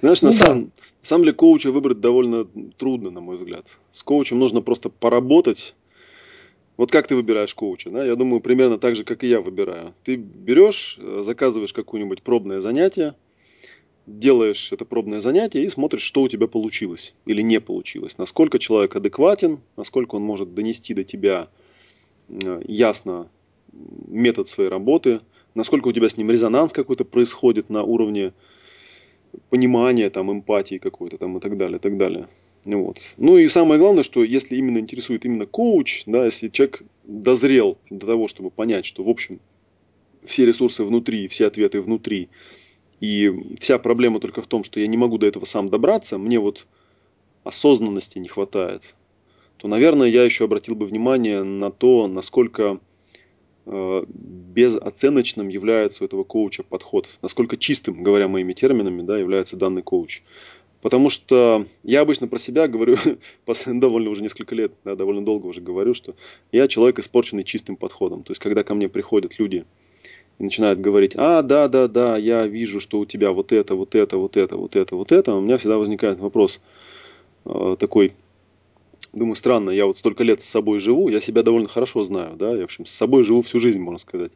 [0.03, 0.45] Знаешь, ну, на, да.
[0.45, 0.71] самом, на
[1.03, 3.79] самом деле коуча выбрать довольно трудно, на мой взгляд.
[3.93, 5.75] С коучем нужно просто поработать
[6.77, 7.91] Вот как ты выбираешь коуча?
[7.91, 8.05] Да?
[8.05, 9.95] Я думаю, примерно так же, как и я выбираю.
[10.05, 13.15] Ты берешь, э, заказываешь какое-нибудь пробное занятие,
[14.07, 18.19] делаешь это пробное занятие и смотришь, что у тебя получилось или не получилось.
[18.19, 21.49] Насколько человек адекватен, насколько он может донести до тебя
[22.29, 23.29] э, ясно
[23.73, 25.21] метод своей работы,
[25.55, 28.33] насколько у тебя с ним резонанс какой-то происходит на уровне
[29.51, 32.29] понимания, там, эмпатии какой-то там и так далее, и так далее.
[32.67, 33.15] Вот.
[33.17, 38.07] Ну и самое главное, что если именно интересует именно коуч, да, если человек дозрел до
[38.07, 39.39] того, чтобы понять, что в общем
[40.25, 42.29] все ресурсы внутри, все ответы внутри,
[43.01, 46.41] и вся проблема только в том, что я не могу до этого сам добраться, мне
[46.41, 46.67] вот
[47.45, 48.97] осознанности не хватает,
[49.59, 52.81] то, наверное, я еще обратил бы внимание на то, насколько
[53.65, 59.83] э, безоценочным является у этого коуча подход, насколько чистым, говоря моими терминами, да, является данный
[59.83, 60.23] коуч.
[60.87, 62.97] Потому что я обычно про себя говорю,
[63.67, 66.15] довольно уже несколько лет, да, довольно долго уже говорю, что
[66.53, 68.23] я человек, испорченный чистым подходом.
[68.23, 69.65] То есть, когда ко мне приходят люди
[70.39, 73.97] и начинают говорить, а, да, да, да, я вижу, что у тебя вот это, вот
[73.97, 76.61] это, вот это, вот это, вот это, у меня всегда возникает вопрос
[77.47, 78.13] э, такой,
[79.13, 82.53] думаю, странно, я вот столько лет с собой живу, я себя довольно хорошо знаю, да,
[82.53, 84.31] я, в общем, с собой живу всю жизнь, можно сказать.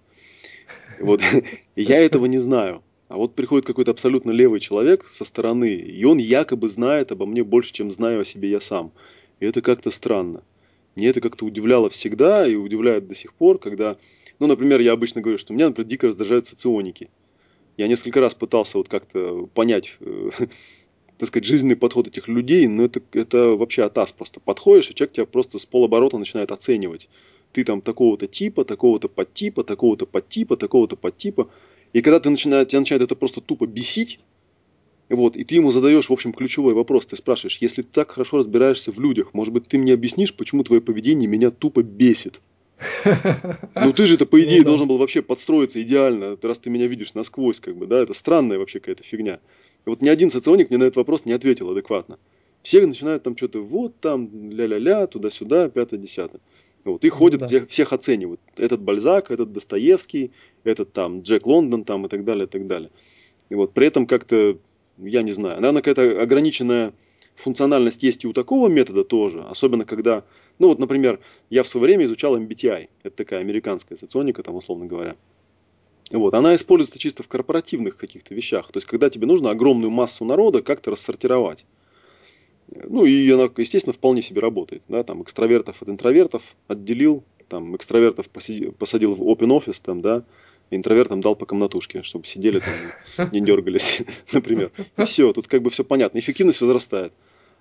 [0.98, 1.20] Вот,
[1.76, 2.82] я этого не знаю.
[3.11, 7.42] А вот приходит какой-то абсолютно левый человек со стороны, и он якобы знает обо мне
[7.42, 8.92] больше, чем знаю о себе я сам.
[9.40, 10.44] И это как-то странно.
[10.94, 13.96] Мне это как-то удивляло всегда и удивляет до сих пор, когда,
[14.38, 17.11] ну, например, я обычно говорю, что меня, например, дико раздражают соционики.
[17.77, 20.31] Я несколько раз пытался вот как-то понять, э,
[21.18, 24.38] так сказать, жизненный подход этих людей, но это, это вообще атас просто.
[24.38, 27.09] Подходишь, и человек тебя просто с полоборота начинает оценивать.
[27.51, 31.49] Ты там такого-то типа, такого-то подтипа, такого-то подтипа, такого-то подтипа.
[31.92, 34.20] И когда ты начинаешь, тебя начинает это просто тупо бесить,
[35.09, 37.05] вот, и ты ему задаешь, в общем, ключевой вопрос.
[37.07, 40.62] Ты спрашиваешь, если ты так хорошо разбираешься в людях, может быть, ты мне объяснишь, почему
[40.62, 42.40] твое поведение меня тупо бесит?
[43.74, 44.68] Ну ты же это, по идее, ну, да.
[44.68, 48.59] должен был вообще подстроиться идеально, раз ты меня видишь насквозь, как бы, да, это странная
[48.59, 49.40] вообще какая-то фигня.
[49.85, 52.18] Вот ни один соционик мне на этот вопрос не ответил адекватно.
[52.62, 56.40] Все начинают там что-то, вот там, ля-ля-ля, туда-сюда, пятое-десятое.
[56.85, 57.46] Вот, и ну ходят, да.
[57.46, 58.40] всех, всех оценивают.
[58.57, 60.31] Этот Бальзак, этот Достоевский,
[60.64, 62.90] этот там Джек Лондон там и так далее, и так далее.
[63.49, 64.59] И вот при этом как-то,
[64.99, 66.92] я не знаю, наверное, какая-то ограниченная
[67.37, 70.25] функциональность есть и у такого метода тоже, особенно когда,
[70.59, 74.87] ну вот, например, я в свое время изучал MBTI, это такая американская соционика, там, условно
[74.87, 75.16] говоря.
[76.11, 80.25] Вот, она используется чисто в корпоративных каких-то вещах, то есть когда тебе нужно огромную массу
[80.25, 81.64] народа как-то рассортировать.
[82.73, 84.83] Ну и она, естественно, вполне себе работает.
[84.88, 90.25] Да, там экстравертов от интровертов отделил, там экстравертов посадил, в open office, там, да,
[90.70, 92.61] интровертам дал по комнатушке, чтобы сидели
[93.16, 94.02] там, не дергались,
[94.33, 94.70] например.
[94.96, 96.18] И все, тут как бы все понятно.
[96.18, 97.12] Эффективность возрастает.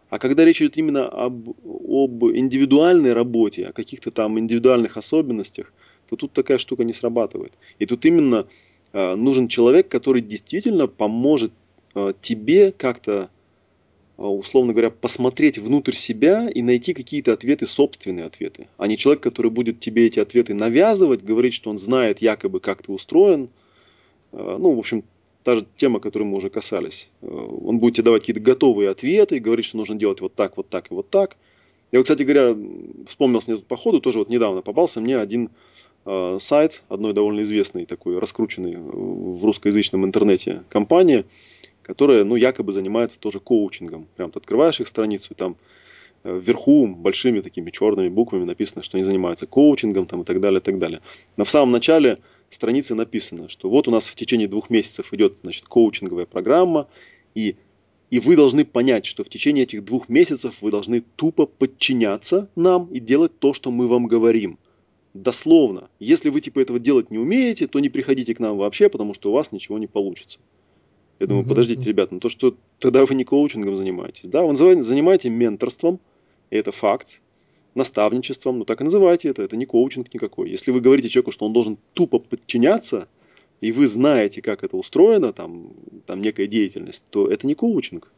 [0.10, 5.72] А когда речь идет именно об, об индивидуальной работе, о каких-то там индивидуальных особенностях,
[6.10, 7.54] то тут такая штука не срабатывает.
[7.78, 8.48] И тут именно
[8.94, 11.54] э, нужен человек, который действительно поможет
[11.94, 13.30] э, тебе как-то
[14.28, 19.50] условно говоря, посмотреть внутрь себя и найти какие-то ответы, собственные ответы, а не человек, который
[19.50, 23.50] будет тебе эти ответы навязывать, говорить, что он знает якобы, как ты устроен.
[24.34, 25.04] А, ну, в общем,
[25.44, 27.08] та же тема, которую мы уже касались.
[27.22, 30.68] А, он будет тебе давать какие-то готовые ответы, говорить, что нужно делать вот так, вот
[30.68, 31.38] так и вот так.
[31.92, 32.56] Я кстати говоря,
[33.08, 35.50] вспомнил с ней по ходу, тоже вот недавно попался мне один
[36.40, 41.26] сайт одной довольно известной такой раскрученной в русскоязычном интернете компании–
[41.90, 44.08] которая, ну, якобы занимается тоже коучингом.
[44.16, 45.58] Прям ты открываешь их страницу, и там
[46.24, 50.60] э, вверху большими такими черными буквами написано, что они занимаются коучингом там, и так далее,
[50.60, 51.02] и так далее.
[51.36, 52.20] Но в самом начале
[52.52, 56.88] страницы написано, что вот у нас в течение двух месяцев идет значит, коучинговая программа,
[57.34, 57.56] и,
[58.12, 62.86] и вы должны понять, что в течение этих двух месяцев вы должны тупо подчиняться нам
[62.94, 64.60] и делать то, что мы вам говорим.
[65.16, 65.90] Дословно.
[65.98, 69.32] Если вы типа этого делать не умеете, то не приходите к нам вообще, потому что
[69.32, 70.38] у вас ничего не получится.
[71.20, 74.30] Я думаю, подождите, ребята, ну то, что тогда вы не коучингом занимаетесь.
[74.30, 76.00] Да, вы занимаетесь менторством,
[76.50, 77.22] и это факт,
[77.76, 80.50] наставничеством, ну так и называйте это, это не коучинг никакой.
[80.50, 83.08] Если вы говорите человеку, что он должен тупо подчиняться,
[83.62, 85.74] и вы знаете, как это устроено, там,
[86.06, 88.12] там некая деятельность, то это не коучинг.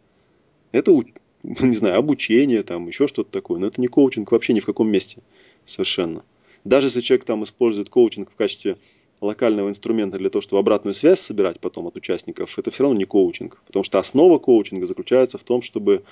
[0.71, 0.91] Это,
[1.43, 4.89] не знаю, обучение, там, еще что-то такое, но это не коучинг вообще ни в каком
[4.89, 5.21] месте
[5.65, 6.23] совершенно.
[6.63, 8.77] Даже если человек там использует коучинг в качестве
[9.21, 13.05] локального инструмента для того, чтобы обратную связь собирать потом от участников, это все равно не
[13.05, 13.62] коучинг.
[13.67, 16.03] Потому что основа коучинга заключается в том, чтобы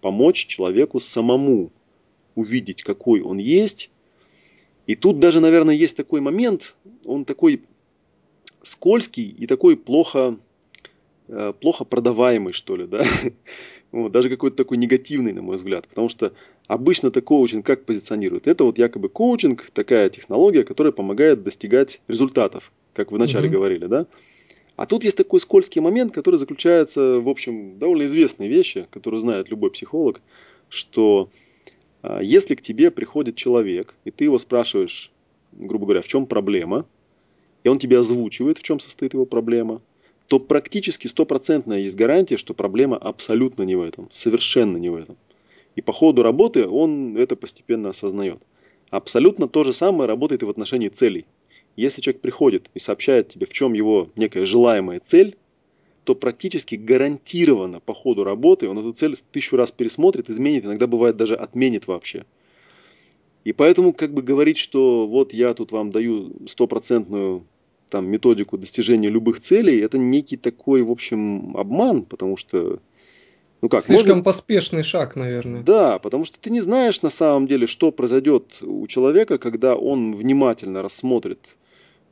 [0.00, 1.72] помочь человеку самому
[2.36, 3.90] увидеть, какой он есть.
[4.86, 7.62] И тут даже, наверное, есть такой момент, он такой
[8.62, 10.38] скользкий и такой плохо,
[11.28, 13.04] э, плохо продаваемый, что ли, да.
[13.92, 15.86] Вот, даже какой-то такой негативный, на мой взгляд.
[15.86, 16.32] Потому что
[16.72, 18.48] обычно это коучинг как позиционирует?
[18.48, 23.58] Это вот якобы коучинг, такая технология, которая помогает достигать результатов, как вы вначале угу.
[23.58, 24.06] говорили, да?
[24.76, 29.50] А тут есть такой скользкий момент, который заключается, в общем, довольно известные вещи, которые знает
[29.50, 30.22] любой психолог,
[30.70, 31.28] что
[32.00, 35.12] а, если к тебе приходит человек, и ты его спрашиваешь,
[35.52, 36.86] грубо говоря, в чем проблема,
[37.64, 39.82] и он тебе озвучивает, в чем состоит его проблема,
[40.26, 45.18] то практически стопроцентная есть гарантия, что проблема абсолютно не в этом, совершенно не в этом.
[45.76, 48.42] И по ходу работы он это постепенно осознает.
[48.90, 51.24] Абсолютно то же самое работает и в отношении целей.
[51.76, 55.36] Если человек приходит и сообщает тебе, в чем его некая желаемая цель,
[56.04, 61.16] то практически гарантированно по ходу работы он эту цель тысячу раз пересмотрит, изменит, иногда бывает
[61.16, 62.24] даже отменит вообще.
[63.44, 67.44] И поэтому как бы говорить, что вот я тут вам даю стопроцентную
[67.88, 72.78] там методику достижения любых целей, это некий такой, в общем, обман, потому что
[73.62, 74.24] ну как, Слишком можно...
[74.24, 75.62] поспешный шаг, наверное.
[75.62, 80.16] Да, потому что ты не знаешь на самом деле, что произойдет у человека, когда он
[80.16, 81.38] внимательно рассмотрит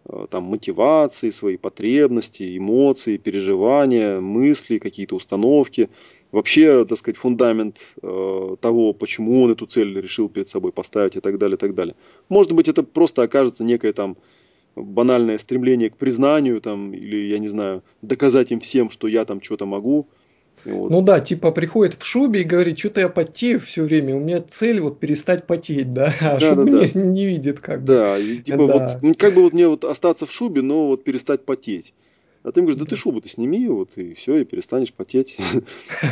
[0.05, 5.91] э, там мотивации, свои потребности, эмоции, переживания, мысли, какие-то установки.
[6.31, 11.21] Вообще, так сказать, фундамент э, того, почему он эту цель решил перед собой поставить и
[11.21, 11.97] так далее, и так далее.
[12.29, 14.17] Может быть, это просто окажется некое там
[14.77, 19.43] банальное стремление к признанию, там, или, я не знаю, доказать им всем, что я там
[19.43, 20.07] что-то могу–
[20.65, 20.91] вот.
[20.91, 24.41] Ну да, типа приходит в шубе и говорит, что-то я потею все время, у меня
[24.41, 26.87] цель вот перестать потеть, да, а да, шубу да, да.
[26.95, 28.23] Не, не видит как да, бы.
[28.23, 31.05] И, типа да, вот, ну, как бы вот мне вот остаться в шубе, но вот
[31.05, 31.93] перестать потеть.
[32.43, 35.37] А ты ему говоришь, да ты шубу-то сними, вот, и все, и перестанешь потеть.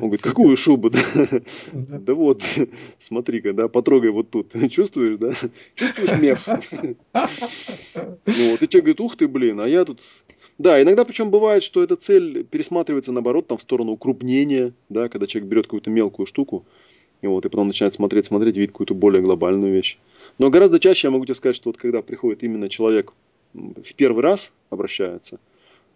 [0.00, 0.92] Он говорит, какую шубу?
[1.72, 2.44] Да вот,
[2.98, 4.52] смотри-ка, да, потрогай вот тут.
[4.70, 5.32] Чувствуешь, да?
[5.74, 6.38] Чувствуешь мех?
[8.24, 10.00] Ну вот, и человек говорит, ух ты, блин, а я тут
[10.58, 15.26] да, иногда причем бывает, что эта цель пересматривается наоборот там в сторону укрупнения, да, когда
[15.26, 16.64] человек берет какую-то мелкую штуку,
[17.20, 19.98] и вот, и потом начинает смотреть, смотреть, видит какую-то более глобальную вещь.
[20.38, 23.12] Но гораздо чаще я могу тебе сказать, что вот когда приходит именно человек
[23.54, 25.38] в первый раз обращается,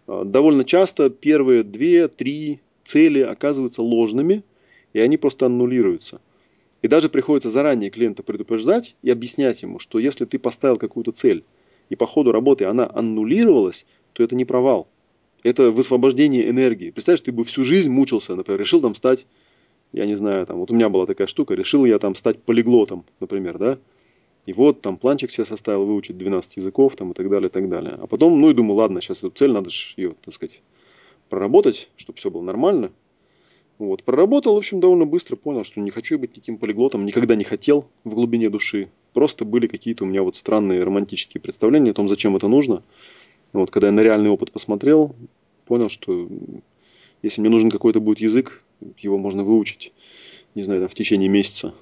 [0.07, 4.43] а, довольно часто первые две-три цели оказываются ложными,
[4.93, 6.21] и они просто аннулируются.
[6.81, 11.43] И даже приходится заранее клиента предупреждать и объяснять ему, что если ты поставил какую-то цель,
[11.89, 13.85] и по ходу работы она аннулировалась,
[14.17, 14.87] то это не провал.
[15.43, 16.89] Это высвобождение энергии.
[16.89, 19.27] Представляешь, ты бы всю жизнь мучился, например, решил там стать,
[19.93, 23.05] я не знаю, там, вот у меня была такая штука, решил я там стать полиглотом,
[23.19, 23.77] например, да,
[24.47, 27.69] и вот там планчик себе составил выучить 12 языков там и так далее, и так
[27.69, 27.93] далее.
[28.01, 30.63] А потом, ну и думаю, ладно, сейчас эту цель надо же ее, так сказать,
[31.29, 32.91] проработать, чтобы все было нормально.
[33.77, 37.43] Вот, проработал, в общем, довольно быстро, понял, что не хочу быть никаким полиглотом, никогда не
[37.43, 38.89] хотел в глубине души.
[39.13, 42.81] Просто были какие-то у меня вот странные романтические представления о том, зачем это нужно.
[43.57, 45.15] Вот, когда я на реальный опыт посмотрел,
[45.65, 46.29] понял, что
[47.23, 48.61] если мне нужен какой-то будет язык,
[48.99, 49.93] его можно выучить,
[50.53, 51.73] не знаю, там, в течение месяца.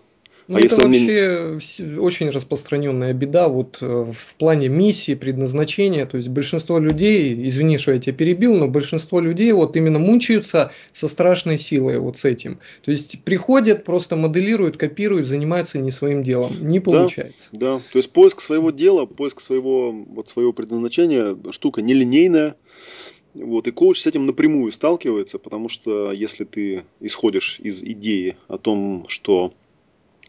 [0.48, 2.00] Ну, а это вообще мне...
[2.00, 6.06] очень распространенная беда вот э, в плане миссии, предназначения.
[6.06, 10.72] То есть большинство людей, извини, что я тебя перебил, но большинство людей вот именно мучаются
[10.92, 12.60] со страшной силой вот с этим.
[12.84, 16.56] То есть приходят, просто моделируют, копируют, занимаются не своим делом.
[16.68, 17.50] Не получается.
[17.52, 17.82] Да, да.
[17.92, 22.56] то есть поиск своего дела, поиск своего, вот своего предназначения штука нелинейная.
[23.34, 28.58] Вот, и коуч с этим напрямую сталкивается, потому что если ты исходишь из идеи о
[28.58, 29.52] том, что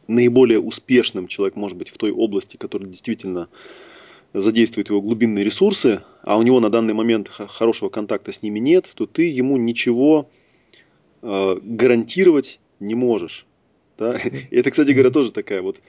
[0.09, 3.49] наиболее успешным человек может быть в той области, которая действительно
[4.33, 8.90] задействует его глубинные ресурсы, а у него на данный момент хорошего контакта с ними нет,
[8.95, 10.29] то ты ему ничего
[11.23, 13.47] э, гарантировать не можешь.
[13.99, 14.19] Да?
[14.51, 15.81] Это, кстати говоря, тоже такая вот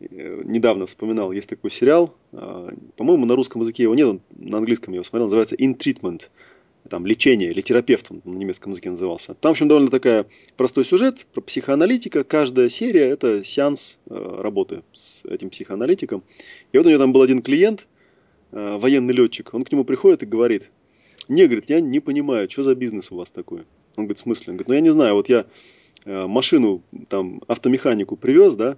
[0.00, 4.92] э, недавно вспоминал, есть такой сериал, э, по-моему, на русском языке его нет, на английском
[4.92, 6.28] я его смотрел, называется In Treatment
[6.88, 9.34] там, лечение или терапевт, он на немецком языке назывался.
[9.34, 12.24] Там, в общем, довольно такая простой сюжет про психоаналитика.
[12.24, 16.22] Каждая серия– это сеанс э, работы с этим психоаналитиком.
[16.72, 17.86] И вот у него там был один клиент,
[18.52, 19.54] э, военный летчик.
[19.54, 20.70] Он к нему приходит и говорит,
[21.28, 23.60] не, говорит, я не понимаю, что за бизнес у вас такой?
[23.96, 24.52] Он говорит, в смысле?
[24.52, 25.46] Он говорит, ну я не знаю, вот я
[26.04, 28.76] э, машину, там, автомеханику привез, да,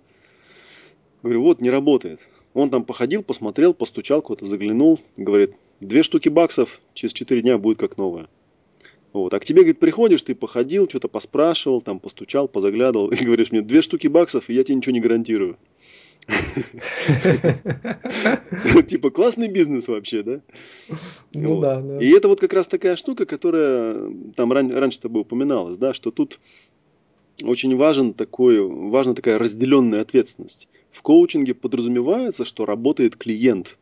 [1.23, 2.21] говорю, вот, не работает.
[2.55, 7.79] Он там походил, посмотрел, постучал, куда-то заглянул, говорит, две штуки баксов через четыре дня будет
[7.79, 8.29] как новая.
[9.13, 9.33] Вот.
[9.33, 13.63] А к тебе, говорит, приходишь, ты походил, что-то поспрашивал, там постучал, позаглядывал, и говоришь мне,
[13.63, 15.57] две штуки баксов, и я тебе ничего не гарантирую.
[18.87, 20.41] Типа классный бизнес вообще, да?
[21.33, 21.99] Ну да, да.
[21.99, 26.41] И это вот как раз такая штука, которая там раньше тобой упоминалась, да, что тут
[27.43, 30.69] очень важен такой, важна такая разделенная ответственность.
[30.91, 33.79] В коучинге подразумевается, что работает клиент.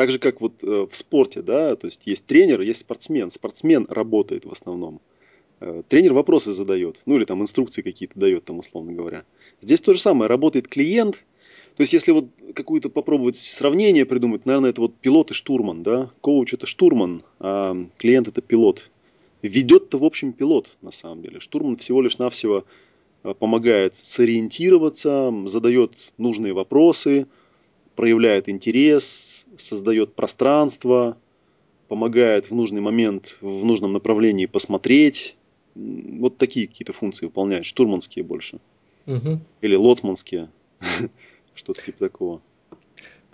[0.00, 3.30] Так же, как вот э, в спорте, да, то есть есть тренер, есть спортсмен.
[3.30, 5.02] Спортсмен работает в основном.
[5.60, 9.24] Э, тренер вопросы задает, ну или там инструкции какие-то дает, там условно говоря.
[9.60, 11.26] Здесь то же самое, работает клиент.
[11.76, 16.10] То есть, если вот какую-то попробовать сравнение придумать, наверное, это вот пилот и штурман, да?
[16.22, 18.90] Коуч это штурман, а клиент это пилот.
[19.42, 21.40] Ведет-то, в общем, пилот, на самом деле.
[21.40, 22.64] Штурман всего лишь навсего
[23.22, 27.26] э, помогает сориентироваться, задает нужные вопросы,
[28.00, 31.18] проявляет интерес, создает пространство,
[31.86, 35.36] помогает в нужный момент, в нужном направлении посмотреть,
[35.74, 38.58] вот такие какие-то функции выполняют, штурманские больше.
[39.06, 39.38] Угу.
[39.60, 40.48] Или лоцманские,
[41.54, 42.40] что-то типа такого.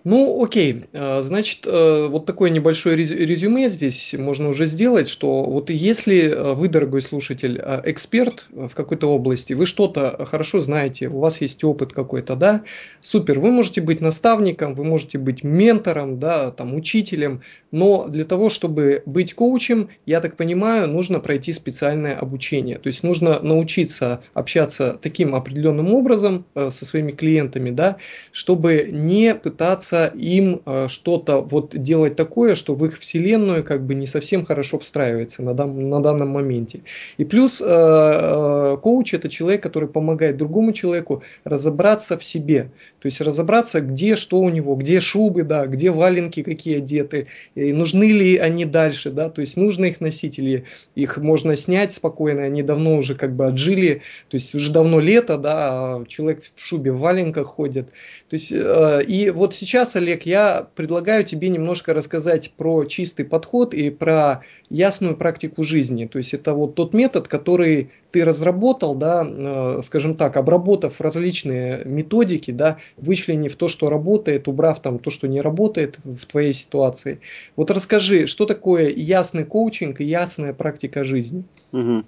[0.09, 0.85] Ну, окей.
[0.93, 6.55] А, значит, э, вот такое небольшое резюме здесь можно уже сделать, что вот если э,
[6.55, 11.65] вы, дорогой слушатель, э, эксперт в какой-то области, вы что-то хорошо знаете, у вас есть
[11.65, 12.63] опыт какой-то, да,
[13.01, 17.43] супер, вы можете быть наставником, вы можете быть ментором, да, там, учителем,
[17.73, 22.79] но для того, чтобы быть коучем, я так понимаю, нужно пройти специальное обучение.
[22.79, 27.97] То есть нужно научиться общаться таким определенным образом со своими клиентами, да,
[28.31, 33.85] чтобы не пытаться пытаться им э, что-то вот делать такое, что в их вселенную как
[33.85, 36.81] бы не совсем хорошо встраивается на, дан, на данном моменте.
[37.19, 42.71] И плюс э, э, коуч это человек, который помогает другому человеку разобраться в себе.
[43.01, 47.73] То есть разобраться, где что у него, где шубы, да, где валенки какие одеты, и
[47.73, 50.65] нужны ли они дальше, да, то есть нужно их носить или
[50.97, 55.37] их можно снять спокойно, они давно уже как бы отжили, то есть уже давно лето,
[55.37, 57.91] да, а человек в шубе в валенках ходит.
[58.29, 63.75] То есть, э, и вот сейчас, Олег, я предлагаю тебе немножко рассказать про чистый подход
[63.75, 66.07] и про ясную практику жизни.
[66.07, 71.85] То есть это вот тот метод, который ты разработал, да, э, скажем так, обработав различные
[71.85, 77.21] методики, да, вычленив то, что работает, убрав там то, что не работает в твоей ситуации.
[77.55, 81.45] Вот расскажи, что такое ясный коучинг и ясная практика жизни?
[81.73, 82.05] Угу.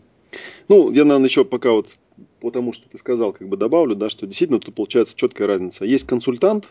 [0.69, 1.97] Ну, я, наверное, еще пока вот
[2.41, 5.85] по тому, что ты сказал, как бы добавлю, да, что действительно тут получается четкая разница.
[5.85, 6.71] Есть консультант,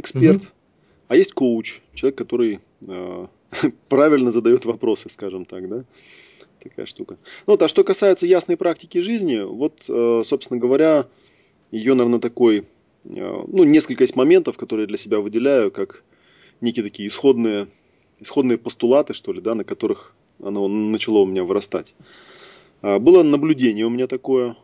[0.00, 0.48] эксперт, угу.
[1.08, 3.26] а есть коуч, человек, который э,
[3.88, 5.84] правильно задает вопросы, скажем так, да
[6.58, 7.18] такая штука.
[7.46, 11.06] Ну вот, а что касается ясной практики жизни, вот, э, собственно говоря,
[11.70, 12.64] ее, наверное, такой, э,
[13.04, 16.02] ну, несколько есть моментов, которые я для себя выделяю, как
[16.60, 17.68] некие такие исходные,
[18.20, 21.94] исходные постулаты, что ли, да, на которых оно начало у меня вырастать.
[22.82, 24.56] А, было наблюдение у меня такое,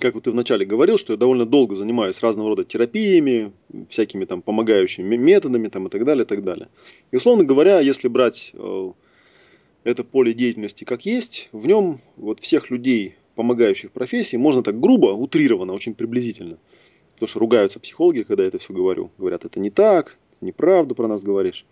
[0.00, 3.52] как вот ты вначале говорил, что я довольно долго занимаюсь разного рода терапиями,
[3.88, 6.68] всякими там помогающими методами там, и так далее, и так далее.
[7.12, 8.92] И условно говоря, если брать э,
[9.84, 15.08] это поле деятельности как есть, в нем вот всех людей, помогающих профессии, можно так грубо,
[15.08, 16.58] утрированно, очень приблизительно.
[17.14, 19.10] Потому что ругаются психологи, когда я это все говорю.
[19.18, 21.66] Говорят, это не так, неправду про нас говоришь.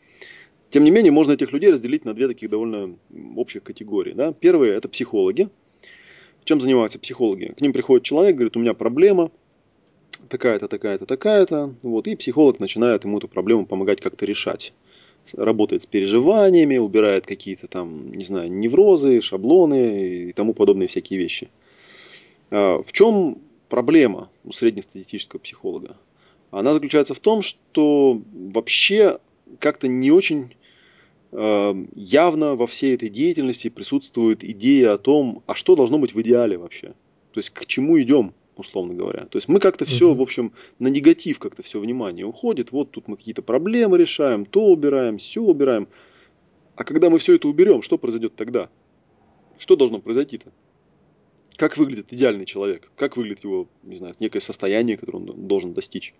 [0.70, 2.96] Тем не менее, можно этих людей разделить на две таких довольно
[3.36, 4.12] общих категории.
[4.12, 4.32] Да?
[4.32, 5.48] Первые– это психологи.
[6.44, 7.54] Чем занимаются психологи?
[7.56, 9.30] К ним приходит человек, говорит, у меня проблема,
[10.28, 11.74] такая-то, такая-то, такая-то.
[11.82, 14.72] Вот, и психолог начинает ему эту проблему помогать как-то решать
[15.32, 21.48] работает с переживаниями, убирает какие-то там, не знаю, неврозы, шаблоны и тому подобные всякие вещи.
[22.50, 23.38] А, в чем
[23.68, 25.96] проблема у среднестатистического психолога?
[26.50, 29.18] Она заключается в том, что вообще
[29.58, 30.54] как-то не очень
[31.34, 36.56] явно во всей этой деятельности присутствует идея о том, а что должно быть в идеале
[36.56, 36.94] вообще.
[37.32, 39.26] То есть к чему идем условно говоря.
[39.26, 42.72] То есть мы как-то все, в общем, на негатив как-то все внимание уходит.
[42.72, 45.88] Вот тут мы какие-то проблемы решаем, то убираем, все убираем.
[46.76, 48.68] А когда мы все это уберем, что произойдет тогда?
[49.58, 50.52] Что должно произойти-то?
[51.56, 52.90] Как выглядит идеальный человек?
[52.96, 56.14] Как выглядит его, не знаю, некое состояние, которое он должен достичь?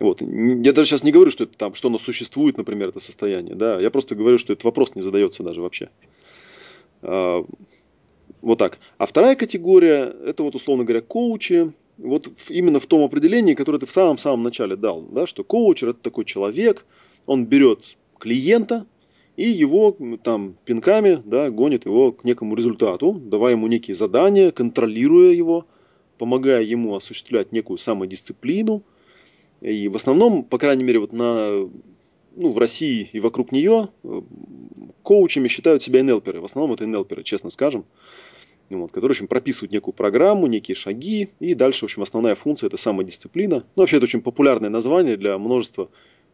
[0.00, 0.22] Вот.
[0.22, 3.54] Я даже сейчас не говорю, что это там, что оно существует, например, это состояние.
[3.54, 3.78] Да?
[3.78, 5.90] Я просто говорю, что этот вопрос не задается даже вообще.
[7.02, 7.44] А,
[8.40, 8.78] вот так.
[8.96, 11.72] А вторая категория, это вот, условно говоря, коучи.
[11.98, 16.00] Вот именно в том определении, которое ты в самом-самом начале дал, да, что коучер это
[16.00, 16.86] такой человек,
[17.26, 18.86] он берет клиента
[19.36, 25.32] и его там пинками да, гонит его к некому результату, давая ему некие задания, контролируя
[25.32, 25.66] его,
[26.16, 28.82] помогая ему осуществлять некую самодисциплину.
[29.60, 31.68] И в основном, по крайней мере, вот на,
[32.36, 34.22] ну, в России и вокруг нее э,
[35.02, 36.40] коучами считают себя НЛперы.
[36.40, 37.84] В основном это НЛперы, честно скажем
[38.78, 42.66] вот, которые, в общем, прописывают некую программу, некие шаги, и дальше, в общем, основная функция–
[42.68, 43.64] это самодисциплина.
[43.76, 45.88] Ну, вообще, это очень популярное название для множества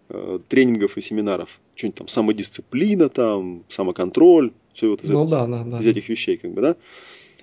[0.08, 1.60] э, тренингов и семинаров.
[1.74, 5.80] Что-нибудь там самодисциплина, там, самоконтроль, все вот из, ну, это, да, да, да.
[5.80, 6.76] из этих вещей, как бы, да.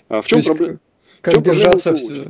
[0.09, 0.79] А в чем проблема?
[1.24, 1.93] Как держаться...
[1.93, 2.28] В...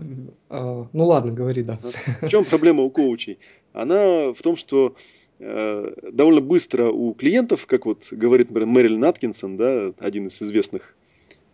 [0.49, 1.79] А, ну ладно, говори, да.
[2.21, 3.39] В чем проблема у коучей?
[3.73, 4.95] Она в том, что
[5.39, 10.95] э, довольно быстро у клиентов, как вот говорит, например, Мэрилин Аткинсон, да, один из известных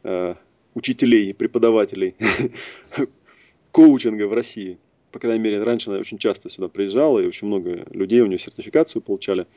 [0.04, 0.36] э,
[0.76, 2.16] учителей, преподавателей
[3.72, 4.78] коучинга в России.
[5.14, 8.38] По крайней мере, раньше она очень часто сюда приезжала, и очень много людей у нее
[8.38, 9.48] сертификацию получали.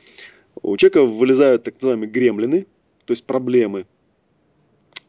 [0.61, 2.65] У человека вылезают так называемые гремлины,
[3.05, 3.87] то есть проблемы,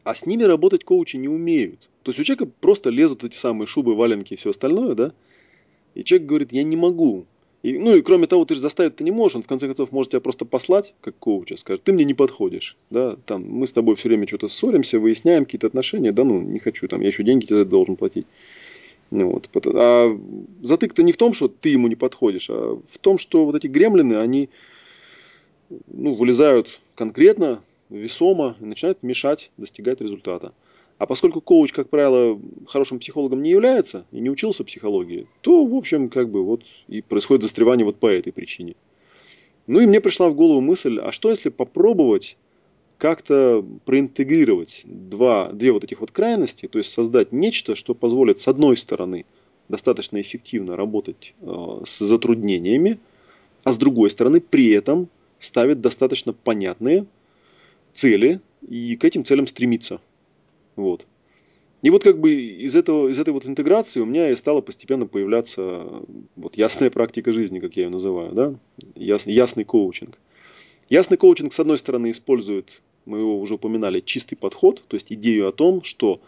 [0.05, 1.89] а с ними работать коучи не умеют.
[2.03, 5.13] То есть у человека просто лезут эти самые шубы, валенки и все остальное, да,
[5.95, 7.25] и человек говорит, я не могу.
[7.63, 9.91] И, ну и кроме того, ты же заставить ты не можешь, он в конце концов
[9.91, 13.73] может тебя просто послать, как коуча, скажет, ты мне не подходишь, да, там, мы с
[13.73, 17.23] тобой все время что-то ссоримся, выясняем какие-то отношения, да, ну, не хочу, там, я еще
[17.23, 18.27] деньги тебе должен платить.
[19.09, 19.49] Ну, вот.
[19.73, 20.15] А
[20.61, 23.65] затык-то не в том, что ты ему не подходишь, а в том, что вот эти
[23.65, 24.49] гремлины, они
[25.87, 30.53] ну, вылезают конкретно, весомо и начинают мешать достигать результата.
[30.97, 35.75] А поскольку коуч, как правило, хорошим психологом не является и не учился психологии, то, в
[35.75, 38.75] общем, как бы вот и происходит застревание вот по этой причине.
[39.67, 42.37] Ну и мне пришла в голову мысль, а что если попробовать
[42.97, 48.47] как-то проинтегрировать два, две вот этих вот крайности, то есть создать нечто, что позволит с
[48.47, 49.25] одной стороны
[49.67, 52.99] достаточно эффективно работать э, с затруднениями,
[53.63, 55.09] а с другой стороны при этом
[55.39, 57.05] ставит достаточно понятные
[57.95, 59.99] цели и к этим целям стремиться.
[60.75, 61.05] Вот.
[61.81, 65.07] И вот как бы из, этого, из этой вот интеграции у меня и стала постепенно
[65.07, 65.85] появляться
[66.35, 68.55] вот ясная практика жизни, как я ее называю, да?
[68.95, 70.17] Яс, ясный коучинг.
[70.89, 75.47] Ясный коучинг, с одной стороны, использует, мы его уже упоминали, чистый подход, то есть идею
[75.47, 76.21] о том, что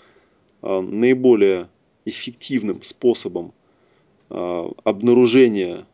[0.61, 1.69] э, наиболее
[2.05, 3.51] эффективным способом
[4.29, 5.85] э, обнаружения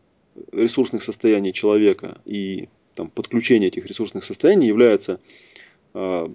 [0.51, 5.19] ресурсных состояний человека и там, подключения этих ресурсных состояний является
[5.94, 6.28] э,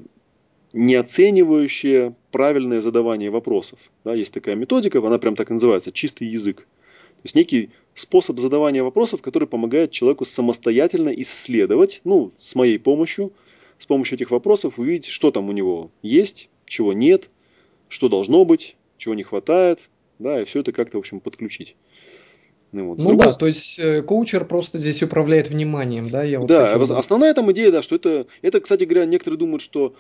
[0.72, 3.78] неоценивающее правильное задавание вопросов.
[4.04, 6.58] Да, есть такая методика, она прям так и называется, чистый язык.
[6.58, 13.32] То есть некий способ задавания вопросов, который помогает человеку самостоятельно исследовать, ну, с моей помощью,
[13.78, 17.28] с помощью этих вопросов увидеть, что там у него есть, чего нет,
[17.88, 21.74] что должно быть, чего не хватает, да, и все это как-то, в общем, подключить.
[22.72, 22.98] Ну, вот.
[22.98, 23.26] ну другой...
[23.26, 26.22] да, то есть э, коучер просто здесь управляет вниманием, да?
[26.22, 26.96] Я вот да, хотел...
[26.96, 29.94] основная там идея, да, что это, это, кстати говоря, некоторые думают, что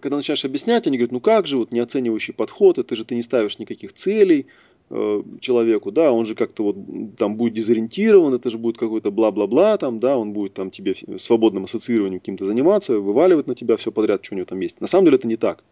[0.00, 3.22] когда начинаешь объяснять, они говорят, ну как же, вот неоценивающий подход, это же ты не
[3.22, 4.46] ставишь никаких целей
[4.90, 6.76] э, человеку, да, он же как-то вот
[7.16, 11.64] там будет дезориентирован, это же будет какой-то бла-бла-бла, там, да, он будет там тебе свободным
[11.64, 14.80] ассоциированием каким-то заниматься, вываливать на тебя все подряд, что у него там есть.
[14.80, 15.62] На самом деле это не так.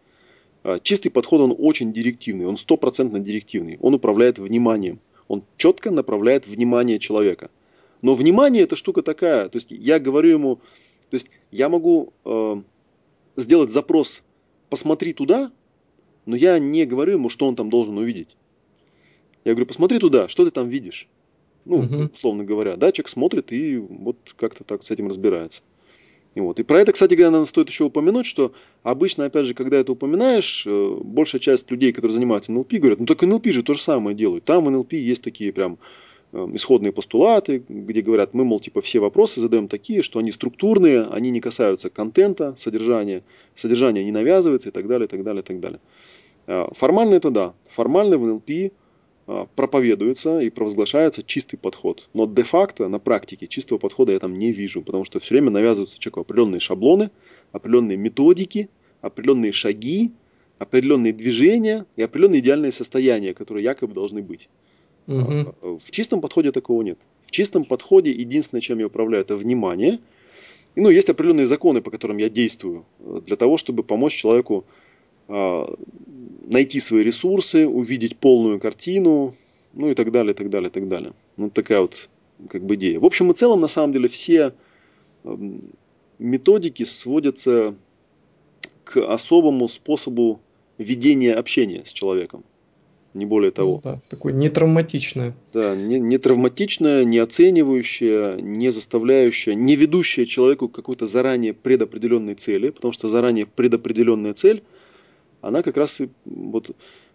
[0.63, 6.47] А, чистый подход, он очень директивный, он стопроцентно директивный, он управляет вниманием, он четко направляет
[6.47, 7.49] внимание человека.
[8.01, 10.55] Но внимание это штука такая, то есть я говорю ему,
[11.09, 12.55] то есть я могу э,
[13.35, 14.23] сделать запрос
[14.69, 15.51] «посмотри туда»,
[16.25, 18.35] но я не говорю ему, что он там должен увидеть.
[19.45, 21.07] Я говорю, посмотри туда, что ты там видишь.
[21.63, 22.09] Ну, угу.
[22.13, 25.63] условно говоря, да, человек смотрит и вот как-то так с этим разбирается.
[26.37, 26.59] И, вот.
[26.59, 29.91] и про это, кстати говоря, надо стоит еще упомянуть, что обычно, опять же, когда это
[29.91, 33.81] упоминаешь, э, большая часть людей, которые занимаются НЛП, говорят, ну так НЛП же то же
[33.81, 34.45] самое делают.
[34.45, 35.79] Там в НЛП есть такие прям
[36.33, 41.03] Эм, исходные постулаты, где говорят, мы, мол, типа все вопросы задаем такие, что они структурные,
[41.03, 43.23] они не касаются контента, содержания,
[43.55, 45.79] содержание не навязывается и так далее, и так далее, и так далее.
[46.45, 47.53] А, формально это да.
[47.67, 48.73] Формально в НЛП
[49.55, 52.07] проповедуется и провозглашается чистый подход.
[52.13, 55.99] Но де-факто на практике чистого подхода я там не вижу, потому что все время навязываются
[55.99, 57.11] человеку определенные шаблоны,
[57.51, 58.69] определенные методики,
[59.01, 60.13] определенные шаги,
[60.59, 64.49] определенные движения и определенные идеальные состояния, которые якобы должны быть.
[65.07, 65.79] Угу.
[65.79, 66.99] В чистом подходе такого нет.
[67.23, 69.99] В чистом подходе единственное, чем я управляю, это внимание.
[70.75, 74.65] Ну, есть определенные законы, по которым я действую, э, для того, чтобы помочь человеку
[75.27, 75.73] а,
[76.47, 79.35] найти свои ресурсы, увидеть полную картину,
[79.73, 81.13] ну и так далее, так далее, так далее.
[81.35, 82.09] Вот такая вот
[82.49, 82.99] как бы идея.
[82.99, 84.53] В общем и целом, на самом деле, все
[85.23, 85.61] эм,
[86.19, 87.75] методики сводятся
[88.83, 90.39] к особому способу
[90.77, 92.43] ведения общения с человеком
[93.13, 93.81] не более того.
[93.83, 95.35] Ну, да, такое не травматичное.
[95.51, 102.35] Да, не, не травматичное, не оценивающее, не заставляющее, не ведущее человеку к какой-то заранее предопределенной
[102.35, 104.63] цели, потому что заранее предопределенная цель,
[105.41, 106.71] она как раз, и, вот,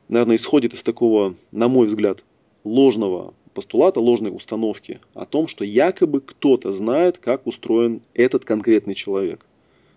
[0.08, 2.24] наверное, исходит из такого, на мой взгляд,
[2.64, 9.44] ложного постулата, ложной установки о том, что якобы кто-то знает, как устроен этот конкретный человек.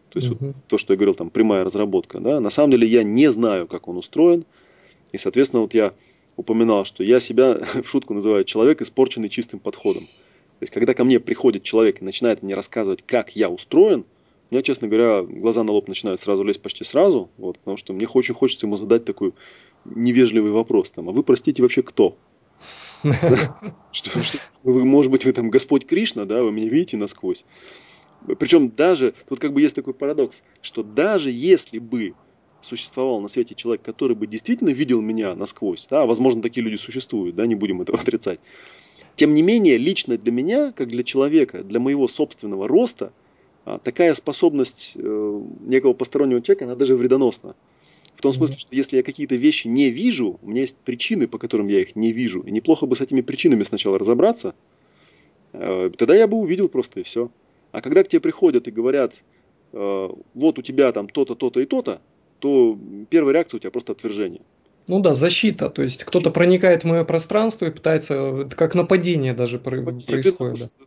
[0.10, 0.48] То есть угу.
[0.48, 2.20] вот то, что я говорил, там прямая разработка.
[2.20, 2.40] Да?
[2.40, 4.46] На самом деле я не знаю, как он устроен,
[5.12, 5.94] и, соответственно, вот я
[6.36, 10.04] упоминал, что я себя в шутку называю человек, испорченный чистым подходом.
[10.04, 14.06] То есть, когда ко мне приходит человек и начинает мне рассказывать, как я устроен,
[14.56, 18.08] меня, честно говоря, глаза на лоб начинают сразу лезть почти сразу, вот, потому что мне
[18.08, 19.34] очень хочется ему задать такой
[19.84, 20.92] невежливый вопрос.
[20.92, 22.18] Там, а вы, простите, вообще кто?
[23.92, 24.10] Что,
[24.64, 27.46] вы, может быть, вы там Господь Кришна, да, вы меня видите насквозь.
[28.40, 32.16] Причем даже, тут как бы есть такой парадокс, что даже если бы
[32.62, 37.36] существовал на свете человек, который бы действительно видел меня насквозь, да, возможно, такие люди существуют,
[37.36, 38.40] да, не будем этого отрицать.
[39.16, 43.14] Тем не менее, лично для меня, как для человека, для моего собственного роста,
[43.66, 47.56] такая способность э, некого постороннего человека, она даже вредоносна.
[48.16, 51.38] В том смысле, что если я какие-то вещи не вижу, у меня есть причины, по
[51.38, 52.42] которым я их не вижу.
[52.42, 54.56] И неплохо бы с этими причинами сначала разобраться.
[55.54, 57.30] Э, тогда я бы увидел просто и все.
[57.72, 59.16] А когда к тебе приходят и говорят,
[59.74, 62.02] э, вот у тебя там то-то, то-то и то-то,
[62.40, 62.78] то
[63.10, 64.42] первая реакция у тебя просто отвержение.
[64.88, 65.70] Ну да, защита.
[65.70, 70.06] То есть кто-то проникает в мое пространство и пытается, как нападение даже происходит.
[70.06, 70.22] Ты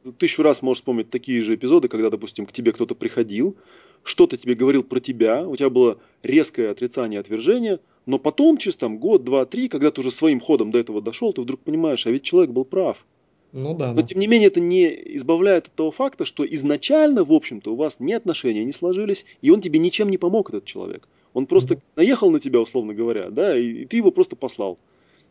[0.05, 0.13] да.
[0.17, 3.57] тысячу раз можешь вспомнить такие же эпизоды, когда, допустим, к тебе кто-то приходил,
[4.05, 8.99] что-то тебе говорил про тебя, у тебя было резкое отрицание, отвержение, но потом, через там,
[8.99, 12.11] год, два, три, когда ты уже своим ходом до этого дошел, ты вдруг понимаешь, а
[12.11, 13.05] ведь человек был прав.
[13.53, 13.89] Ну да.
[13.89, 14.03] Но да.
[14.03, 14.87] тем не менее это не
[15.17, 19.51] избавляет от того факта, что изначально, в общем-то, у вас ни отношения не сложились, и
[19.51, 21.09] он тебе ничем не помог, этот человек.
[21.35, 24.79] Он просто наехал на тебя, условно говоря, да, и, и ты его просто послал.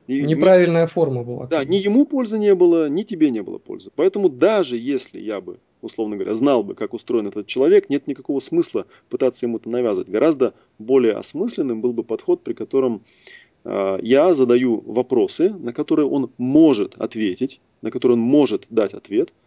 [0.07, 1.47] И Неправильная ни, форма была.
[1.47, 3.91] Да, ни ему пользы не было, ни тебе не было пользы.
[3.95, 8.39] Поэтому даже если я бы, условно говоря, знал бы, как устроен этот человек, нет никакого
[8.39, 10.07] смысла пытаться ему это навязывать.
[10.09, 13.03] Гораздо более осмысленным был бы подход, при котором
[13.65, 19.33] э, я задаю вопросы, на которые он может ответить, на которые он может дать ответ–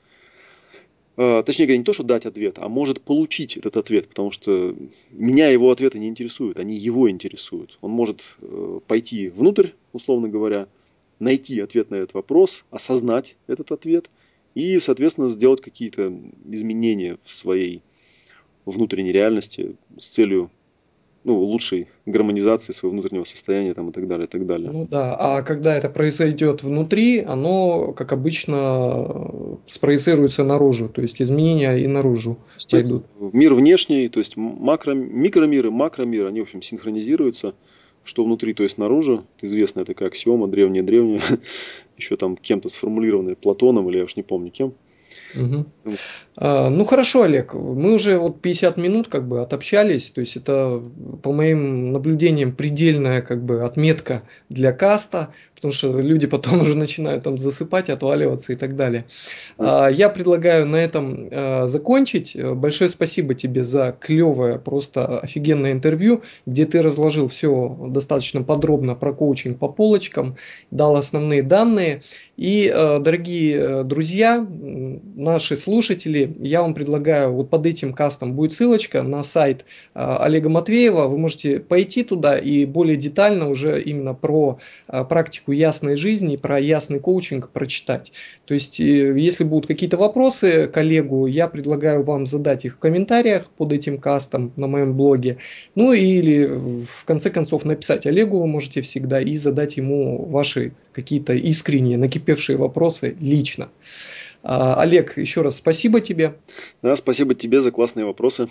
[1.45, 4.75] точнее говоря, не то, что дать ответ, а может получить этот ответ, потому что
[5.11, 7.77] меня его ответы не интересуют, они его интересуют.
[7.83, 10.67] Он может э, пойти внутрь, условно говоря,
[11.19, 14.09] найти ответ на этот вопрос, осознать этот ответ
[14.55, 16.11] и, соответственно, сделать какие-то
[16.49, 17.83] изменения в своей
[18.65, 20.51] внутренней реальности с целью
[21.25, 24.71] ну, лучшей гармонизации своего внутреннего состояния там, и так далее, и так далее.
[24.71, 31.77] Ну да, а когда это произойдет внутри, оно, как обычно, спроецируется наружу, то есть изменения
[31.77, 32.39] и наружу
[32.71, 33.05] пойдут.
[33.19, 37.55] Мир внешний, то есть макро, микромир и макромир, они, в общем, синхронизируются,
[38.03, 39.25] что внутри, то есть наружу.
[39.43, 41.21] Известная такая аксиома, древняя-древняя,
[41.99, 44.73] еще там кем-то сформулированная, Платоном или я уж не помню кем–
[45.35, 45.67] Угу.
[46.37, 50.83] А, ну хорошо, Олег, мы уже вот 50 минут как бы отобщались, то есть это
[51.23, 57.25] по моим наблюдениям предельная как бы отметка для каста, потому что люди потом уже начинают
[57.25, 59.05] там засыпать, отваливаться и так далее.
[59.59, 62.35] А, я предлагаю на этом а, закончить.
[62.35, 69.13] Большое спасибо тебе за клевое, просто офигенное интервью, где ты разложил все достаточно подробно про
[69.13, 70.37] коучинг по полочкам,
[70.71, 72.03] дал основные данные.
[72.41, 78.55] И, э, дорогие э, друзья, наши слушатели, я вам предлагаю, вот под этим кастом будет
[78.55, 84.59] ссылочка на сайт Олега Матвеева, вы можете пойти туда и более детально уже именно про
[84.87, 88.13] практику ясной жизни, про ясный коучинг прочитать.
[88.45, 93.47] То есть, если будут какие-то вопросы к Олегу, я предлагаю вам задать их в комментариях
[93.57, 95.39] под этим кастом на моем блоге.
[95.75, 101.35] Ну или в конце концов написать Олегу вы можете всегда и задать ему ваши какие-то
[101.35, 103.69] искренние, накипевшие вопросы лично.
[104.43, 106.35] А, Олег, еще раз спасибо тебе.
[106.83, 108.49] Да, спасибо тебе за классные вопросы.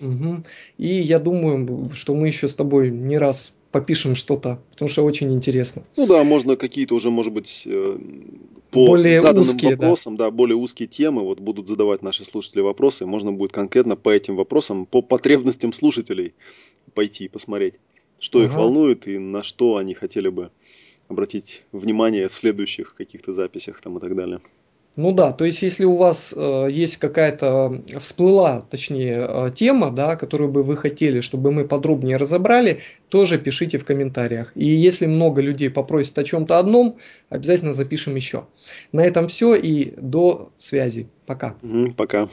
[0.00, 0.44] Угу.
[0.78, 5.32] И я думаю, что мы еще с тобой не раз попишем что-то, потому что очень
[5.32, 5.84] интересно.
[5.96, 7.98] Ну да, можно какие-то уже, может быть, э,
[8.70, 10.26] по более заданным узкие, вопросам, да.
[10.26, 14.36] да, более узкие темы, вот будут задавать наши слушатели вопросы, можно будет конкретно по этим
[14.36, 16.34] вопросам, по потребностям слушателей
[16.94, 17.74] пойти посмотреть,
[18.18, 18.48] что ага.
[18.48, 20.50] их волнует и на что они хотели бы
[21.08, 24.40] обратить внимание в следующих каких-то записях там и так далее.
[24.96, 30.16] Ну да, то есть если у вас э, есть какая-то всплыла, точнее, э, тема, да,
[30.16, 34.50] которую бы вы хотели, чтобы мы подробнее разобрали, тоже пишите в комментариях.
[34.56, 38.46] И если много людей попросят о чем-то одном, обязательно запишем еще.
[38.90, 41.08] На этом все и до связи.
[41.24, 41.54] Пока.
[41.96, 42.28] Пока.